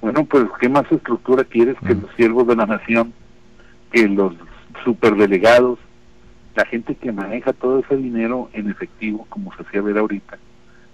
Bueno, 0.00 0.24
pues, 0.24 0.46
¿qué 0.60 0.68
más 0.68 0.90
estructura 0.90 1.44
quieres 1.44 1.76
que 1.86 1.94
los 1.94 2.10
siervos 2.16 2.46
de 2.48 2.56
la 2.56 2.66
nación, 2.66 3.12
que 3.92 4.08
los 4.08 4.34
superdelegados, 4.84 5.78
la 6.54 6.64
gente 6.66 6.94
que 6.94 7.12
maneja 7.12 7.52
todo 7.52 7.78
ese 7.78 7.96
dinero 7.96 8.50
en 8.52 8.68
efectivo, 8.68 9.26
como 9.28 9.54
se 9.54 9.62
hacía 9.62 9.80
ver 9.80 9.98
ahorita, 9.98 10.38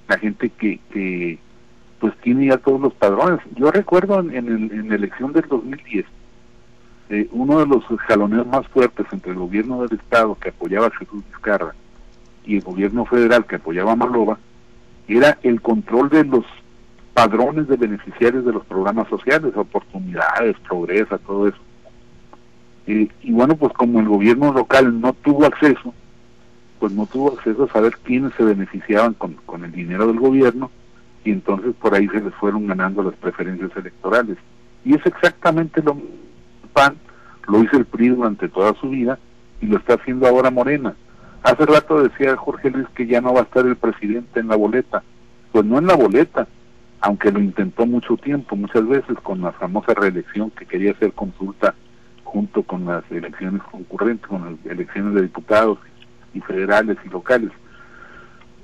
la 0.08 0.18
gente 0.18 0.50
que, 0.50 0.80
que 0.90 1.38
pues 2.00 2.16
tiene 2.18 2.46
ya 2.46 2.58
todos 2.58 2.80
los 2.80 2.94
padrones. 2.94 3.40
Yo 3.56 3.70
recuerdo 3.70 4.20
en, 4.20 4.34
en, 4.34 4.88
la 4.88 4.94
elección 4.94 5.32
del 5.32 5.46
2010, 5.48 6.06
eh, 7.10 7.28
uno 7.32 7.60
de 7.60 7.66
los 7.66 7.84
jaloneos 8.06 8.46
más 8.46 8.66
fuertes 8.68 9.06
entre 9.12 9.32
el 9.32 9.38
gobierno 9.38 9.82
del 9.82 9.98
Estado 9.98 10.36
que 10.36 10.50
apoyaba 10.50 10.86
a 10.88 10.96
Jesús 10.96 11.24
Vizcarra 11.26 11.74
y 12.44 12.56
el 12.56 12.62
gobierno 12.62 13.04
federal 13.04 13.46
que 13.46 13.56
apoyaba 13.56 13.92
a 13.92 13.96
Malova, 13.96 14.38
era 15.06 15.38
el 15.42 15.60
control 15.60 16.08
de 16.08 16.24
los 16.24 16.44
padrones 17.14 17.66
de 17.68 17.76
beneficiarios 17.76 18.44
de 18.44 18.52
los 18.52 18.64
programas 18.64 19.08
sociales, 19.08 19.56
oportunidades, 19.56 20.56
progresa, 20.60 21.18
todo 21.18 21.48
eso. 21.48 21.58
y 22.86 23.32
bueno, 23.32 23.56
pues 23.56 23.72
como 23.74 24.00
el 24.00 24.08
gobierno 24.08 24.52
local 24.52 24.98
no 25.00 25.12
tuvo 25.12 25.44
acceso, 25.44 25.92
pues 26.78 26.92
no 26.92 27.06
tuvo 27.06 27.32
acceso 27.32 27.64
a 27.64 27.72
saber 27.72 27.96
quiénes 28.02 28.32
se 28.34 28.44
beneficiaban 28.44 29.14
con, 29.14 29.34
con 29.44 29.64
el 29.64 29.72
dinero 29.72 30.06
del 30.06 30.20
gobierno 30.20 30.70
y 31.24 31.32
entonces 31.32 31.74
por 31.80 31.94
ahí 31.94 32.08
se 32.08 32.20
les 32.20 32.34
fueron 32.34 32.66
ganando 32.66 33.02
las 33.02 33.14
preferencias 33.14 33.70
electorales. 33.76 34.36
Y 34.84 34.94
es 34.94 35.04
exactamente 35.04 35.82
lo. 35.82 35.96
PAN 36.72 36.96
lo 37.48 37.62
hizo 37.62 37.76
el 37.76 37.86
PRI 37.86 38.08
durante 38.10 38.48
toda 38.48 38.74
su 38.74 38.90
vida 38.90 39.18
y 39.60 39.66
lo 39.66 39.78
está 39.78 39.94
haciendo 39.94 40.26
ahora 40.26 40.50
Morena. 40.50 40.94
Hace 41.42 41.66
rato 41.66 42.02
decía 42.02 42.36
Jorge 42.36 42.70
Luis 42.70 42.86
que 42.94 43.06
ya 43.06 43.20
no 43.20 43.32
va 43.32 43.40
a 43.40 43.44
estar 43.44 43.66
el 43.66 43.76
presidente 43.76 44.40
en 44.40 44.48
la 44.48 44.56
boleta. 44.56 45.02
Pues 45.52 45.64
no 45.64 45.78
en 45.78 45.86
la 45.86 45.96
boleta, 45.96 46.46
aunque 47.00 47.32
lo 47.32 47.40
intentó 47.40 47.86
mucho 47.86 48.16
tiempo, 48.16 48.54
muchas 48.54 48.86
veces 48.86 49.16
con 49.22 49.40
la 49.40 49.52
famosa 49.52 49.94
reelección 49.94 50.50
que 50.50 50.66
quería 50.66 50.92
hacer 50.92 51.12
consulta 51.12 51.74
junto 52.24 52.62
con 52.62 52.84
las 52.84 53.02
elecciones 53.10 53.62
concurrentes, 53.62 54.26
con 54.26 54.44
las 54.44 54.66
elecciones 54.70 55.14
de 55.14 55.22
diputados 55.22 55.78
y 56.34 56.40
federales 56.40 56.98
y 57.04 57.08
locales. 57.08 57.50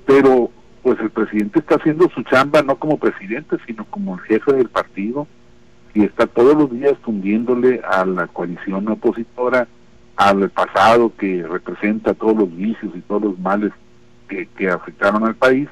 Pero 0.05 0.51
pues 0.85 0.99
el 0.99 1.09
presidente 1.09 1.57
está 1.57 1.77
haciendo 1.77 2.07
su 2.11 2.21
chamba 2.21 2.61
no 2.61 2.75
como 2.75 2.99
presidente, 2.99 3.57
sino 3.65 3.85
como 3.85 4.13
el 4.13 4.21
jefe 4.21 4.53
del 4.53 4.69
partido 4.69 5.25
y 5.95 6.03
está 6.03 6.27
todos 6.27 6.55
los 6.55 6.69
días 6.69 6.93
tundiéndole 7.03 7.81
a 7.89 8.05
la 8.05 8.27
coalición 8.27 8.87
opositora, 8.87 9.67
al 10.15 10.47
pasado 10.51 11.11
que 11.17 11.41
representa 11.41 12.13
todos 12.13 12.37
los 12.37 12.55
vicios 12.55 12.95
y 12.95 12.99
todos 12.99 13.23
los 13.23 13.39
males 13.39 13.71
que, 14.27 14.45
que 14.55 14.69
afectaron 14.69 15.23
al 15.25 15.33
país 15.33 15.67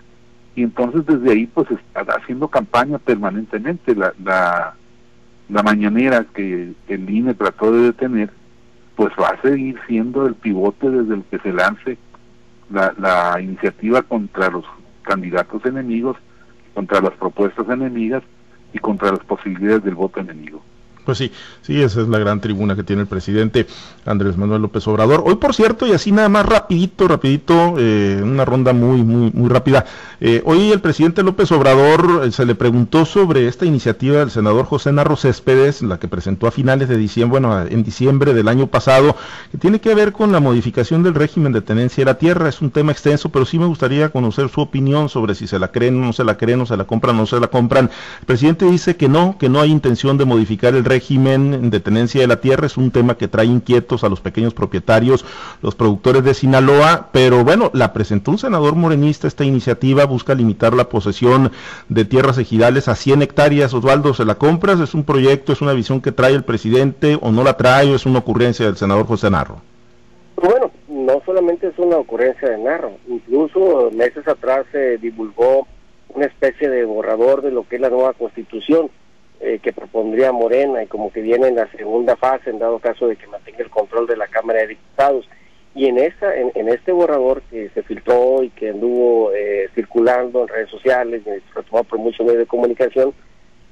y 0.56 0.64
entonces 0.64 1.06
desde 1.06 1.32
ahí 1.32 1.46
pues 1.46 1.70
está 1.70 2.02
haciendo 2.16 2.48
campaña 2.48 2.98
permanentemente. 2.98 3.94
La, 3.94 4.14
la, 4.24 4.74
la 5.48 5.62
mañanera 5.62 6.26
que 6.34 6.74
el 6.88 7.10
INE 7.12 7.36
trató 7.36 7.72
de 7.72 7.84
detener 7.84 8.32
pues 8.96 9.14
va 9.22 9.28
a 9.28 9.42
seguir 9.44 9.80
siendo 9.86 10.26
el 10.26 10.34
pivote 10.34 10.90
desde 10.90 11.14
el 11.14 11.24
que 11.26 11.38
se 11.38 11.54
lance 11.54 12.00
la, 12.72 12.96
la 12.98 13.40
iniciativa 13.40 14.02
contra 14.02 14.50
los 14.50 14.66
candidatos 15.04 15.66
enemigos 15.66 16.18
contra 16.74 17.02
las 17.02 17.14
propuestas 17.14 17.70
enemigas 17.70 18.24
y 18.74 18.80
contra 18.80 19.12
las 19.12 19.20
posibilidades 19.20 19.84
del 19.84 19.96
voto 19.96 20.20
enemigo. 20.20 20.64
Pues 21.06 21.18
sí, 21.18 21.32
sí, 21.62 21.82
esa 21.82 22.02
es 22.02 22.08
la 22.08 22.18
gran 22.18 22.40
tribuna 22.40 22.76
que 22.76 22.84
tiene 22.84 23.02
el 23.02 23.08
presidente 23.08 23.68
Andrés 24.06 24.38
Manuel 24.38 24.62
López 24.62 24.88
Obrador. 24.88 25.24
Hoy, 25.26 25.36
por 25.36 25.54
cierto, 25.54 25.86
y 25.86 25.92
así 25.92 26.14
nada 26.14 26.30
más 26.30 26.46
rapidito, 26.46 27.10
rapidito, 27.10 27.76
eh, 27.78 28.22
una 28.24 28.46
ronda 28.46 28.72
muy, 28.72 29.04
muy, 29.04 29.30
muy 29.32 29.50
rápida. 29.50 29.86
Eh, 30.22 30.42
hoy 30.46 30.72
el 30.72 30.80
presidente 30.80 31.22
López 31.22 31.52
Obrador 31.52 32.22
eh, 32.24 32.32
se 32.32 32.46
le 32.46 32.56
preguntó 32.56 33.06
sobre 33.06 33.48
esta 33.48 33.66
iniciativa 33.66 34.20
del 34.20 34.32
senador 34.32 34.66
José 34.66 34.94
Narro 34.94 35.18
Céspedes, 35.18 35.82
la 35.82 36.00
que 36.00 36.08
presentó 36.08 36.48
a 36.48 36.52
finales 36.52 36.88
de 36.88 36.96
diciembre, 36.98 37.40
bueno, 37.40 37.62
en 37.62 37.84
diciembre 37.84 38.34
del 38.34 38.48
año 38.48 38.68
pasado, 38.68 39.18
que 39.52 39.58
tiene 39.58 39.82
que 39.82 39.94
ver 39.96 40.14
con 40.14 40.32
la 40.32 40.40
modificación 40.40 41.04
del 41.04 41.16
régimen 41.16 41.52
de 41.52 41.62
tenencia 41.62 42.02
de 42.02 42.12
la 42.12 42.18
tierra. 42.18 42.48
Es 42.48 42.62
un 42.62 42.72
tema 42.72 42.94
extenso, 42.94 43.28
pero 43.28 43.46
sí 43.46 43.60
me 43.60 43.66
gustaría 43.66 44.10
conocer 44.10 44.48
su 44.48 44.62
opinión 44.62 45.10
sobre 45.10 45.36
si 45.36 45.48
se 45.48 45.60
la 45.60 45.70
creen, 45.70 46.00
no 46.00 46.14
se 46.14 46.24
la 46.24 46.38
creen, 46.38 46.62
o 46.62 46.66
se 46.66 46.78
la 46.78 46.86
compran, 46.86 47.18
no 47.18 47.26
se 47.26 47.42
la 47.42 47.48
compran. 47.48 47.90
El 48.22 48.26
presidente 48.26 48.66
dice 48.66 48.96
que 48.96 49.10
no, 49.10 49.38
que 49.38 49.50
no 49.50 49.60
hay 49.60 49.72
intención 49.72 50.18
de 50.18 50.24
modificar 50.24 50.74
el 50.76 50.86
régimen 50.86 50.93
de 51.00 51.80
tenencia 51.80 52.22
de 52.22 52.28
la 52.28 52.42
tierra. 52.42 52.66
Es 52.66 52.78
un 52.78 52.92
tema 52.92 53.16
que 53.18 53.28
trae 53.28 53.46
inquietos 53.46 54.04
a 54.04 54.10
los 54.10 54.22
pequeños 54.22 54.54
propietarios, 54.54 55.26
los 55.62 55.76
productores 55.76 56.24
de 56.24 56.34
Sinaloa, 56.34 57.10
pero 57.12 57.44
bueno, 57.44 57.72
la 57.74 57.94
presentó 57.94 58.32
un 58.32 58.38
senador 58.38 58.76
morenista 58.76 59.28
esta 59.28 59.44
iniciativa 59.44 60.06
busca 60.06 60.36
limitar 60.36 60.74
la 60.74 60.90
posesión 60.90 61.52
de 61.90 62.06
tierras 62.06 62.38
ejidales 62.38 62.88
a 62.88 62.96
100 62.96 63.22
hectáreas. 63.22 63.74
Osvaldo, 63.74 64.14
¿se 64.14 64.26
la 64.26 64.36
compras? 64.36 64.80
¿Es 64.80 64.94
un 64.94 65.04
proyecto, 65.04 65.54
es 65.54 65.62
una 65.62 65.74
visión 65.74 66.02
que 66.02 66.12
trae 66.12 66.34
el 66.34 66.44
presidente 66.44 67.18
o 67.22 67.32
no 67.32 67.44
la 67.44 67.58
trae 67.58 67.92
o 67.92 67.96
es 67.96 68.06
una 68.06 68.20
ocurrencia 68.20 68.66
del 68.66 68.78
senador 68.78 69.06
José 69.06 69.30
Narro? 69.30 69.62
Bueno, 70.36 70.72
no 70.88 71.22
solamente 71.26 71.68
es 71.68 71.78
una 71.78 71.98
ocurrencia 71.98 72.50
de 72.50 72.58
Narro, 72.58 72.92
incluso 73.08 73.92
meses 73.92 74.28
atrás 74.28 74.66
se 74.72 74.98
divulgó 74.98 75.68
una 76.10 76.26
especie 76.26 76.70
de 76.70 76.86
borrador 76.86 77.42
de 77.42 77.52
lo 77.52 77.68
que 77.68 77.78
es 77.78 77.82
la 77.82 77.90
nueva 77.90 78.14
constitución 78.14 78.90
eh, 79.44 79.60
que 79.62 79.74
propondría 79.74 80.32
Morena 80.32 80.84
y 80.84 80.88
como 80.88 81.12
que 81.12 81.22
viene 81.22 81.48
en 81.48 81.56
la 81.56 81.70
segunda 81.72 82.16
fase 82.16 82.50
en 82.50 82.60
dado 82.60 82.80
caso 82.80 83.08
de 83.08 83.16
que 83.16 83.28
mantenga 83.28 83.60
el 83.60 83.70
control 83.70 84.08
de 84.08 84.18
la 84.18 84.28
Cámara 84.28 84.62
de 84.62 84.68
Diputados. 84.68 85.28
Y 85.76 85.88
en, 85.88 85.98
esta, 85.98 86.36
en, 86.36 86.70
este 86.70 86.92
borrador 86.92 87.42
que 87.50 87.70
se 87.70 87.82
filtró 87.82 88.44
y 88.44 88.52
que 88.52 88.70
anduvo 88.70 89.32
eh, 89.34 89.70
circulando 89.74 90.44
en 90.44 90.48
redes 90.48 90.70
sociales 90.70 91.24
y 91.26 91.54
retomado 91.56 91.84
por 91.86 92.00
muchos 92.00 92.26
medios 92.26 92.42
de 92.42 92.46
comunicación, 92.46 93.14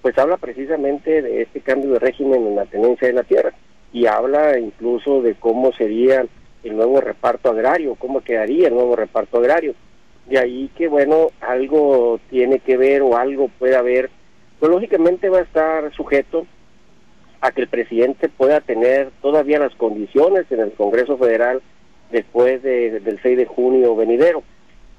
pues 0.02 0.18
habla 0.18 0.38
precisamente 0.38 1.22
de 1.22 1.44
este 1.44 1.62
cambio 1.62 1.92
de 1.92 2.00
régimen 2.00 2.48
en 2.48 2.56
la 2.56 2.66
tenencia 2.66 3.08
de 3.08 3.14
la 3.14 3.24
tierra 3.24 3.54
y 3.94 4.08
habla 4.08 4.58
incluso 4.58 5.22
de 5.22 5.36
cómo 5.36 5.74
sería 5.74 6.26
el 6.64 6.76
nuevo 6.76 7.02
reparto 7.02 7.50
agrario, 7.50 7.96
cómo 7.96 8.22
quedaría 8.22 8.68
el 8.68 8.74
nuevo 8.74 8.96
reparto 8.96 9.38
agrario. 9.38 9.74
De 10.28 10.40
ahí 10.40 10.70
que, 10.78 10.88
bueno, 10.88 11.28
algo 11.42 12.20
tiene 12.30 12.60
que 12.60 12.78
ver 12.78 13.02
o 13.02 13.18
algo 13.18 13.50
puede 13.60 13.76
haber, 13.76 14.10
pues 14.62 14.72
lógicamente 14.72 15.28
va 15.28 15.40
a 15.40 15.42
estar 15.42 15.92
sujeto 15.96 16.46
a 17.42 17.52
que 17.52 17.62
el 17.62 17.68
presidente 17.68 18.30
pueda 18.30 18.62
tener 18.62 19.10
todavía 19.20 19.58
las 19.58 19.74
condiciones 19.74 20.46
en 20.52 20.60
el 20.60 20.72
Congreso 20.74 21.18
Federal 21.18 21.64
después 22.12 22.62
del 22.62 23.20
6 23.24 23.38
de 23.38 23.46
junio 23.48 23.96
venidero. 23.96 24.44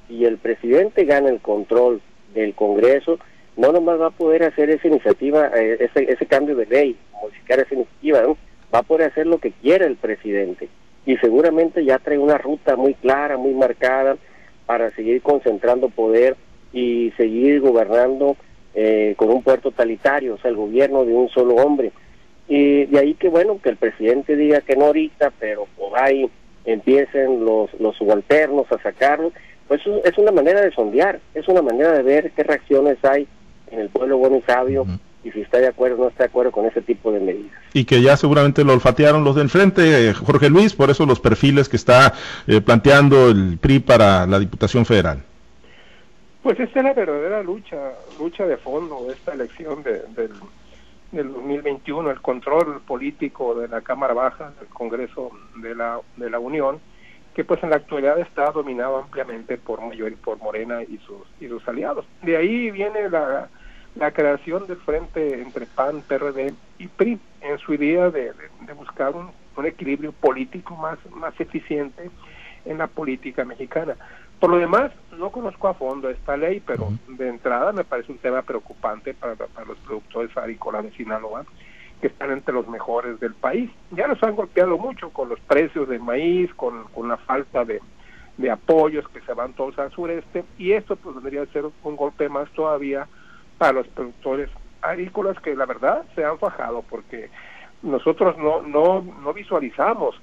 Si 0.09 0.25
el 0.25 0.39
presidente 0.39 1.05
gana 1.05 1.29
el 1.29 1.39
control 1.39 2.03
del 2.35 2.55
Congreso, 2.55 3.21
no 3.57 3.71
nomás 3.71 4.01
va 4.01 4.09
a 4.09 4.11
poder 4.11 4.43
hacer 4.43 4.69
esa 4.69 4.89
iniciativa, 4.89 5.49
eh, 5.55 5.77
ese, 5.79 6.11
ese 6.11 6.27
cambio 6.27 6.57
de 6.57 6.67
ley, 6.67 6.97
modificar 7.23 7.61
esa 7.61 7.77
iniciativa, 7.77 8.21
va 8.75 8.81
a 8.81 8.83
poder 8.83 9.13
hacer 9.13 9.29
lo 9.29 9.39
que 9.39 9.53
quiera 9.53 9.87
el 9.87 9.95
presidente. 9.95 10.69
Y 11.07 11.19
seguramente 11.19 11.85
ya 11.85 12.01
trae 12.01 12.19
una 12.19 12.37
ruta 12.37 12.75
muy 12.75 12.95
clara, 12.95 13.37
muy 13.37 13.55
marcada, 13.55 14.17
para 14.67 14.91
seguir 14.97 15.23
concentrando 15.23 15.89
poder 15.89 16.37
y 16.73 17.13
seguir 17.17 17.61
gobernando 17.61 18.37
eh, 18.75 19.15
con 19.17 19.31
un 19.31 19.43
poder 19.43 19.61
totalitario, 19.61 20.35
o 20.35 20.39
sea, 20.39 20.51
el 20.51 20.57
gobierno 20.57 21.05
de 21.05 21.15
un 21.15 21.29
solo 21.29 21.57
hombre. 21.57 21.93
Y 22.49 22.87
de 22.87 22.99
ahí 22.99 23.15
que 23.15 23.29
bueno, 23.29 23.61
que 23.63 23.71
el 23.71 23.77
presidente 23.77 24.37
diga 24.37 24.61
que 24.61 24.77
no 24.77 24.87
ahorita, 24.87 25.33
pero 25.39 25.67
por 25.77 25.99
ahí 25.99 26.29
empiecen 26.65 27.45
los, 27.45 27.73
los 27.81 27.97
subalternos 27.97 28.71
a 28.71 28.79
sacarlo, 28.83 29.33
pues 29.69 29.81
es 30.05 30.19
una 30.19 30.33
manera 30.33 30.61
de 30.61 30.73
sondear, 30.73 31.21
es 31.35 31.49
una 31.49 31.63
manera 31.63 31.93
de 31.93 32.03
ver 32.03 32.31
qué 32.33 32.43
reacciones 32.43 32.99
hay 33.05 33.27
en 33.71 33.81
el 33.81 33.89
pueblo 33.89 34.19
bueno 34.19 34.37
y 34.37 34.43
sabio 34.43 34.87
y 35.25 35.31
si 35.31 35.41
está 35.41 35.59
de 35.59 35.69
acuerdo 35.69 35.97
o 35.97 35.99
no 36.03 36.09
está 36.09 36.25
de 36.25 36.31
acuerdo 36.31 36.51
con 36.51 36.67
ese 36.67 36.83
tipo 36.83 37.13
de 37.13 37.21
medidas. 37.21 37.53
Y 37.73 37.85
que 37.85 38.03
ya 38.03 38.17
seguramente 38.17 38.65
lo 38.65 38.73
olfatearon 38.73 39.25
los 39.25 39.37
de 39.37 39.43
enfrente, 39.43 40.11
eh, 40.11 40.15
Jorge 40.15 40.51
Luis, 40.51 40.75
por 40.75 40.91
eso 40.91 41.07
los 41.07 41.21
perfiles 41.21 41.69
que 41.69 41.77
está 41.77 42.15
eh, 42.47 42.61
planteando 42.61 43.29
el 43.29 43.59
PRI 43.59 43.79
para 43.81 44.27
la 44.27 44.39
Diputación 44.39 44.85
Federal. 44.85 45.23
Pues 46.43 46.59
esta 46.59 46.81
es 46.81 46.85
la 46.85 46.93
verdadera 46.93 47.43
lucha, 47.43 47.93
lucha 48.19 48.47
de 48.47 48.57
fondo 48.57 49.05
de 49.07 49.13
esta 49.15 49.33
elección 49.33 49.83
de, 49.83 50.03
del 50.15 50.33
del 51.13 51.31
2021 51.31 52.11
el 52.11 52.21
control 52.21 52.81
político 52.81 53.55
de 53.55 53.69
la 53.69 53.83
Cámara 53.83 54.15
Baja 54.15 54.53
del 54.59 54.69
Congreso 54.69 55.31
de 55.57 55.75
la, 55.75 56.01
de 56.17 56.31
la 56.31 56.39
Unión, 56.39 56.81
que 57.35 57.45
pues 57.45 57.63
en 57.63 57.71
la 57.71 57.77
actualidad 57.77 58.19
está 58.19 58.51
dominado 58.51 58.99
ampliamente 58.99 59.59
por 59.59 59.81
Mayor, 59.83 60.15
por 60.17 60.39
Morena 60.39 60.83
y 60.83 60.99
sus 60.99 61.23
y 61.41 61.49
sus 61.49 61.67
aliados. 61.69 62.07
De 62.23 62.37
ahí 62.37 62.71
viene 62.71 63.11
la, 63.11 63.49
la 63.95 64.11
creación 64.11 64.67
del 64.67 64.79
frente 64.79 65.41
entre 65.41 65.67
PAN, 65.67 66.03
PRD 66.09 66.55
y 66.79 66.89
PRI 66.89 67.19
en 67.43 67.59
su 67.59 67.75
idea 67.75 68.11
de, 68.11 68.33
de, 68.67 68.73
buscar 68.73 69.15
un, 69.15 69.31
un, 69.57 69.67
equilibrio 69.67 70.13
político 70.13 70.77
más, 70.77 70.99
más 71.15 71.39
eficiente 71.39 72.11
en 72.65 72.79
la 72.79 72.87
política 72.87 73.45
mexicana. 73.45 73.97
Por 74.43 74.51
lo 74.51 74.59
demás, 74.59 74.91
no 75.17 75.31
conozco 75.31 75.69
a 75.69 75.75
fondo 75.75 76.11
esta 76.11 76.37
ley, 76.37 76.61
pero 76.67 76.89
de 77.07 77.29
entrada 77.29 77.71
me 77.71 77.85
parece 77.85 78.11
un 78.11 78.19
tema 78.19 78.43
preocupante 78.43 79.15
para, 79.15 79.37
para 79.37 79.69
los 79.69 79.79
productores 79.79 80.37
agrícolas 80.37 80.83
de 80.83 80.91
Sinaloa, 80.91 81.45
que 82.01 82.09
están 82.09 82.33
entre 82.33 82.53
los 82.53 82.67
mejores 82.67 83.21
del 83.21 83.35
país. 83.35 83.71
Ya 83.93 84.09
nos 84.09 84.21
han 84.25 84.35
golpeado 84.35 84.77
mucho 84.79 85.11
con 85.11 85.29
los 85.29 85.39
precios 85.39 85.89
del 85.89 86.01
maíz, 86.01 86.53
con, 86.55 86.89
con 86.89 87.07
la 87.07 87.19
falta 87.19 87.65
de, 87.65 87.81
de 88.37 88.51
apoyos 88.51 89.09
que 89.11 89.21
se 89.21 89.33
van 89.33 89.53
todos 89.53 89.79
al 89.79 89.93
sureste, 89.93 90.43
y 90.59 90.73
esto 90.73 90.97
pues 90.97 91.15
debería 91.15 91.47
ser 91.53 91.67
un 91.85 91.95
golpe 91.95 92.29
más 92.29 92.51
todavía 92.51 93.07
para 93.59 93.75
los 93.75 93.87
productores 93.87 94.51
agrícolas 94.81 95.39
que 95.39 95.55
la 95.55 95.67
verdad 95.67 96.03
se 96.17 96.25
han 96.25 96.41
fajado 96.41 96.83
porque 96.91 97.31
nosotros 97.83 98.37
no, 98.39 98.61
no, 98.63 99.03
no 99.23 99.33
visualizamos 99.33 100.21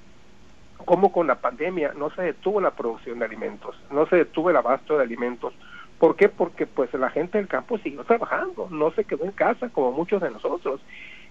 cómo 0.90 1.12
con 1.12 1.28
la 1.28 1.36
pandemia 1.36 1.92
no 1.96 2.10
se 2.10 2.22
detuvo 2.22 2.60
la 2.60 2.72
producción 2.72 3.20
de 3.20 3.24
alimentos, 3.24 3.76
no 3.92 4.08
se 4.08 4.16
detuvo 4.16 4.50
el 4.50 4.56
abasto 4.56 4.96
de 4.96 5.04
alimentos. 5.04 5.54
¿Por 6.00 6.16
qué? 6.16 6.28
Porque 6.28 6.66
pues 6.66 6.92
la 6.94 7.10
gente 7.10 7.38
del 7.38 7.46
campo 7.46 7.78
siguió 7.78 8.02
trabajando, 8.02 8.66
no 8.72 8.90
se 8.90 9.04
quedó 9.04 9.24
en 9.24 9.30
casa 9.30 9.68
como 9.68 9.92
muchos 9.92 10.20
de 10.20 10.32
nosotros. 10.32 10.80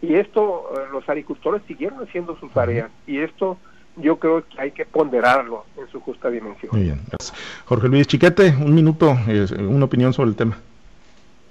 Y 0.02 0.16
esto, 0.16 0.72
eh, 0.78 0.86
los 0.94 1.10
agricultores 1.10 1.62
siguieron 1.68 2.02
haciendo 2.02 2.40
su 2.40 2.48
tarea. 2.48 2.90
Y 3.06 3.20
esto 3.20 3.58
yo 3.98 4.18
creo 4.18 4.46
que 4.48 4.62
hay 4.62 4.72
que 4.72 4.86
ponderarlo 4.86 5.66
en 5.78 5.90
su 5.90 6.00
justa 6.00 6.30
dimensión. 6.30 6.72
Muy 6.72 6.84
bien, 6.84 7.02
gracias. 7.10 7.38
Jorge 7.66 7.90
Luis 7.90 8.08
Chiquete, 8.08 8.56
un 8.62 8.74
minuto, 8.74 9.18
eh, 9.28 9.46
una 9.60 9.84
opinión 9.84 10.14
sobre 10.14 10.30
el 10.30 10.38
tema. 10.38 10.58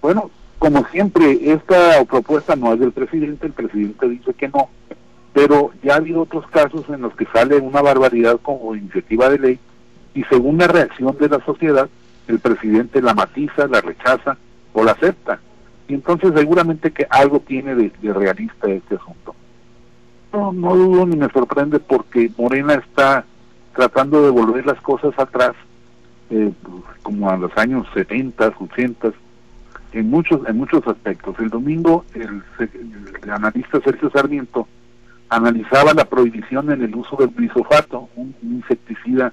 Bueno, 0.01 0.31
como 0.59 0.83
siempre, 0.87 1.39
esta 1.43 2.03
propuesta 2.07 2.57
no 2.57 2.73
es 2.73 2.81
del 2.81 2.93
presidente, 2.93 3.49
el 3.49 3.53
presidente 3.53 4.09
dice 4.09 4.33
que 4.33 4.49
no 4.49 4.71
pero 5.39 5.71
ya 5.85 5.95
ha 5.95 5.97
habido 5.99 6.23
otros 6.23 6.45
casos 6.49 6.85
en 6.89 7.03
los 7.03 7.15
que 7.15 7.25
sale 7.27 7.59
una 7.59 7.81
barbaridad 7.81 8.41
como 8.43 8.75
iniciativa 8.75 9.29
de 9.29 9.39
ley 9.39 9.59
y 10.13 10.25
según 10.25 10.59
la 10.59 10.67
reacción 10.67 11.17
de 11.17 11.29
la 11.29 11.39
sociedad, 11.45 11.89
el 12.27 12.41
presidente 12.41 13.01
la 13.01 13.15
matiza, 13.15 13.69
la 13.69 13.81
rechaza 13.81 14.37
o 14.73 14.83
la 14.83 14.93
acepta. 14.93 15.39
Y 15.87 15.95
entonces 15.95 16.33
seguramente 16.35 16.91
que 16.91 17.07
algo 17.09 17.39
tiene 17.39 17.77
de, 17.77 17.93
realista 18.13 18.69
este 18.69 18.97
asunto. 18.97 19.37
No, 20.33 20.53
no 20.53 20.75
dudo 20.75 21.07
ni 21.07 21.17
me 21.17 21.29
sorprende 21.29 21.79
porque 21.79 22.33
Morena 22.37 22.75
está 22.75 23.25
tratando 23.77 24.25
de 24.25 24.31
volver 24.31 24.67
las 24.67 24.81
cosas 24.81 25.17
atrás, 25.17 25.53
eh, 26.31 26.51
como 27.05 27.31
a 27.31 27.37
los 27.37 27.57
años 27.57 27.87
70, 27.95 28.55
80, 28.59 29.13
en 29.93 30.11
muchos, 30.11 30.41
en 30.49 30.57
muchos 30.57 30.85
aspectos. 30.89 31.39
El 31.39 31.51
domingo 31.51 32.05
el, 32.15 32.43
el 33.23 33.31
analista 33.31 33.81
Sergio 33.81 34.11
Sarmiento 34.11 34.67
analizaba 35.29 35.93
la 35.95 36.05
prohibición 36.05 36.71
en 36.71 36.83
el 36.83 36.95
uso 36.95 37.17
del 37.17 37.31
glisofato, 37.31 38.09
un, 38.17 38.35
insecticida 38.43 39.33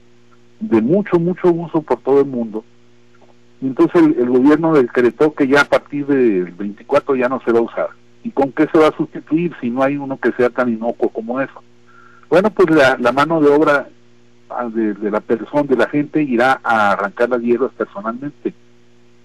de 0.59 0.81
mucho, 0.81 1.19
mucho 1.19 1.51
uso 1.51 1.81
por 1.81 1.99
todo 1.99 2.21
el 2.21 2.27
mundo. 2.27 2.63
Y 3.61 3.67
entonces 3.67 4.01
el, 4.17 4.29
gobierno 4.29 4.73
decretó 4.73 5.33
que 5.33 5.47
ya 5.47 5.61
a 5.61 5.65
partir 5.65 6.05
del 6.05 6.51
24 6.51 7.15
ya 7.15 7.29
no 7.29 7.41
se 7.41 7.51
va 7.51 7.59
a 7.59 7.63
usar. 7.63 7.89
¿Y 8.23 8.31
con 8.31 8.51
qué 8.51 8.67
se 8.71 8.77
va 8.77 8.87
a 8.87 8.97
sustituir 8.97 9.53
si 9.61 9.69
no 9.69 9.83
hay 9.83 9.97
uno 9.97 10.19
que 10.19 10.31
sea 10.33 10.49
tan 10.49 10.69
inocuo 10.69 11.09
como 11.09 11.39
eso? 11.39 11.63
Bueno, 12.29 12.49
pues 12.49 12.69
la, 12.69 12.97
la 12.99 13.11
mano 13.11 13.39
de 13.39 13.49
obra 13.49 13.87
ah, 14.49 14.67
de, 14.67 14.93
de, 14.95 15.11
la 15.11 15.21
persona, 15.21 15.63
de 15.63 15.77
la 15.77 15.87
gente, 15.87 16.21
irá 16.21 16.59
a 16.63 16.91
arrancar 16.91 17.29
las 17.29 17.41
hierbas 17.41 17.71
personalmente. 17.77 18.53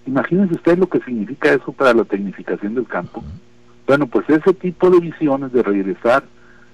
Imagínense 0.05 0.55
ustedes 0.55 0.79
lo 0.79 0.87
que 0.87 0.99
significa 1.01 1.51
eso 1.51 1.71
para 1.71 1.93
la 1.93 2.05
tecnificación 2.05 2.75
del 2.75 2.87
campo. 2.87 3.23
Bueno, 3.87 4.07
pues 4.07 4.29
ese 4.29 4.53
tipo 4.53 4.89
de 4.89 4.99
visiones 4.99 5.51
de 5.51 5.63
regresar 5.63 6.23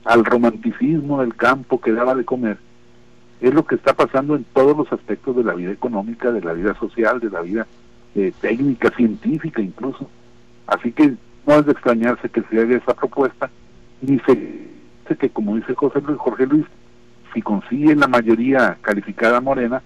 al 0.07 0.23
romanticismo 0.23 1.21
del 1.21 1.35
campo 1.35 1.81
que 1.81 1.91
daba 1.91 2.15
de 2.15 2.23
comer, 2.23 2.57
es 3.41 3.53
lo 3.53 3.65
que 3.65 3.75
está 3.75 3.93
pasando 3.93 4.35
en 4.35 4.45
todos 4.53 4.75
los 4.75 4.91
aspectos 4.91 5.35
de 5.35 5.43
la 5.43 5.53
vida 5.53 5.71
económica, 5.71 6.31
de 6.31 6.41
la 6.41 6.53
vida 6.53 6.73
social, 6.79 7.19
de 7.19 7.29
la 7.29 7.41
vida 7.41 7.67
eh, 8.15 8.31
técnica, 8.41 8.89
científica 8.95 9.61
incluso. 9.61 10.09
Así 10.65 10.91
que 10.93 11.13
no 11.45 11.55
es 11.55 11.65
de 11.65 11.73
extrañarse 11.73 12.29
que 12.29 12.41
se 12.43 12.59
haga 12.59 12.77
esa 12.77 12.93
propuesta, 12.93 13.49
ni 14.01 14.19
se 14.19 14.67
que, 15.19 15.29
como 15.29 15.55
dice 15.55 15.73
José 15.73 16.01
Luis, 16.01 16.17
Jorge 16.17 16.45
Luis, 16.45 16.65
si 17.33 17.41
consiguen 17.41 17.99
la 17.99 18.07
mayoría 18.07 18.77
calificada 18.81 19.39
morena, 19.39 19.81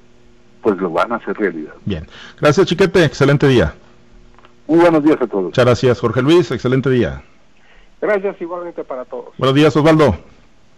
pues 0.62 0.78
lo 0.78 0.90
van 0.92 1.12
a 1.12 1.16
hacer 1.18 1.38
realidad. 1.38 1.74
Bien. 1.86 2.08
Gracias, 2.40 2.68
Chiquete. 2.68 3.04
Excelente 3.06 3.48
día. 3.48 3.74
Muy 4.68 4.80
buenos 4.80 5.04
días 5.04 5.22
a 5.22 5.28
todos. 5.28 5.46
Muchas 5.46 5.66
gracias, 5.66 6.00
Jorge 6.00 6.22
Luis. 6.22 6.50
Excelente 6.52 6.90
día. 6.90 7.24
Gracias 8.02 8.42
igualmente 8.42 8.84
para 8.84 9.06
todos. 9.06 9.30
Buenos 9.38 9.56
días, 9.56 9.76
Osvaldo. 9.76 10.16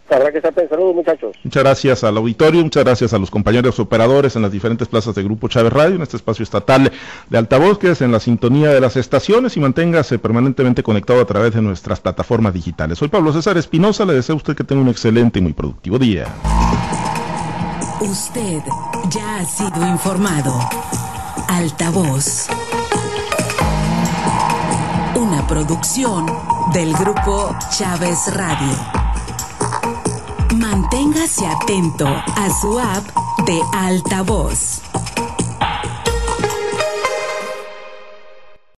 Habrá 0.09 0.31
que 0.31 0.37
estar 0.37 0.53
pensando, 0.53 0.93
muchachos. 0.93 1.35
Muchas 1.43 1.63
gracias 1.63 2.03
al 2.03 2.17
auditorio, 2.17 2.61
muchas 2.61 2.83
gracias 2.83 3.13
a 3.13 3.17
los 3.17 3.31
compañeros 3.31 3.79
operadores 3.79 4.35
en 4.35 4.41
las 4.41 4.51
diferentes 4.51 4.87
plazas 4.87 5.15
de 5.15 5.23
Grupo 5.23 5.47
Chávez 5.47 5.73
Radio, 5.73 5.95
en 5.95 6.01
este 6.01 6.17
espacio 6.17 6.43
estatal 6.43 6.91
de 7.29 7.37
altavoz, 7.37 7.79
que 7.79 7.91
es 7.91 8.01
en 8.01 8.11
la 8.11 8.19
sintonía 8.19 8.69
de 8.69 8.81
las 8.81 8.97
estaciones 8.97 9.57
y 9.57 9.59
manténgase 9.59 10.19
permanentemente 10.19 10.83
conectado 10.83 11.21
a 11.21 11.25
través 11.25 11.55
de 11.55 11.61
nuestras 11.61 11.99
plataformas 12.01 12.53
digitales. 12.53 12.99
Soy 12.99 13.07
Pablo 13.07 13.31
César 13.33 13.57
Espinosa, 13.57 14.05
le 14.05 14.13
deseo 14.13 14.33
a 14.33 14.37
usted 14.37 14.55
que 14.55 14.63
tenga 14.63 14.81
un 14.81 14.89
excelente 14.89 15.39
y 15.39 15.41
muy 15.41 15.53
productivo 15.53 15.97
día. 15.97 16.27
Usted 18.01 18.61
ya 19.09 19.37
ha 19.37 19.45
sido 19.45 19.87
informado. 19.87 20.53
Altavoz. 21.47 22.49
Una 25.15 25.47
producción 25.47 26.25
del 26.71 26.93
Grupo 26.93 27.55
Chávez 27.71 28.33
Radio. 28.35 28.77
Manténgase 30.55 31.45
atento 31.45 32.07
a 32.07 32.49
su 32.61 32.79
app 32.79 33.05
de 33.45 33.59
altavoz. 33.73 34.81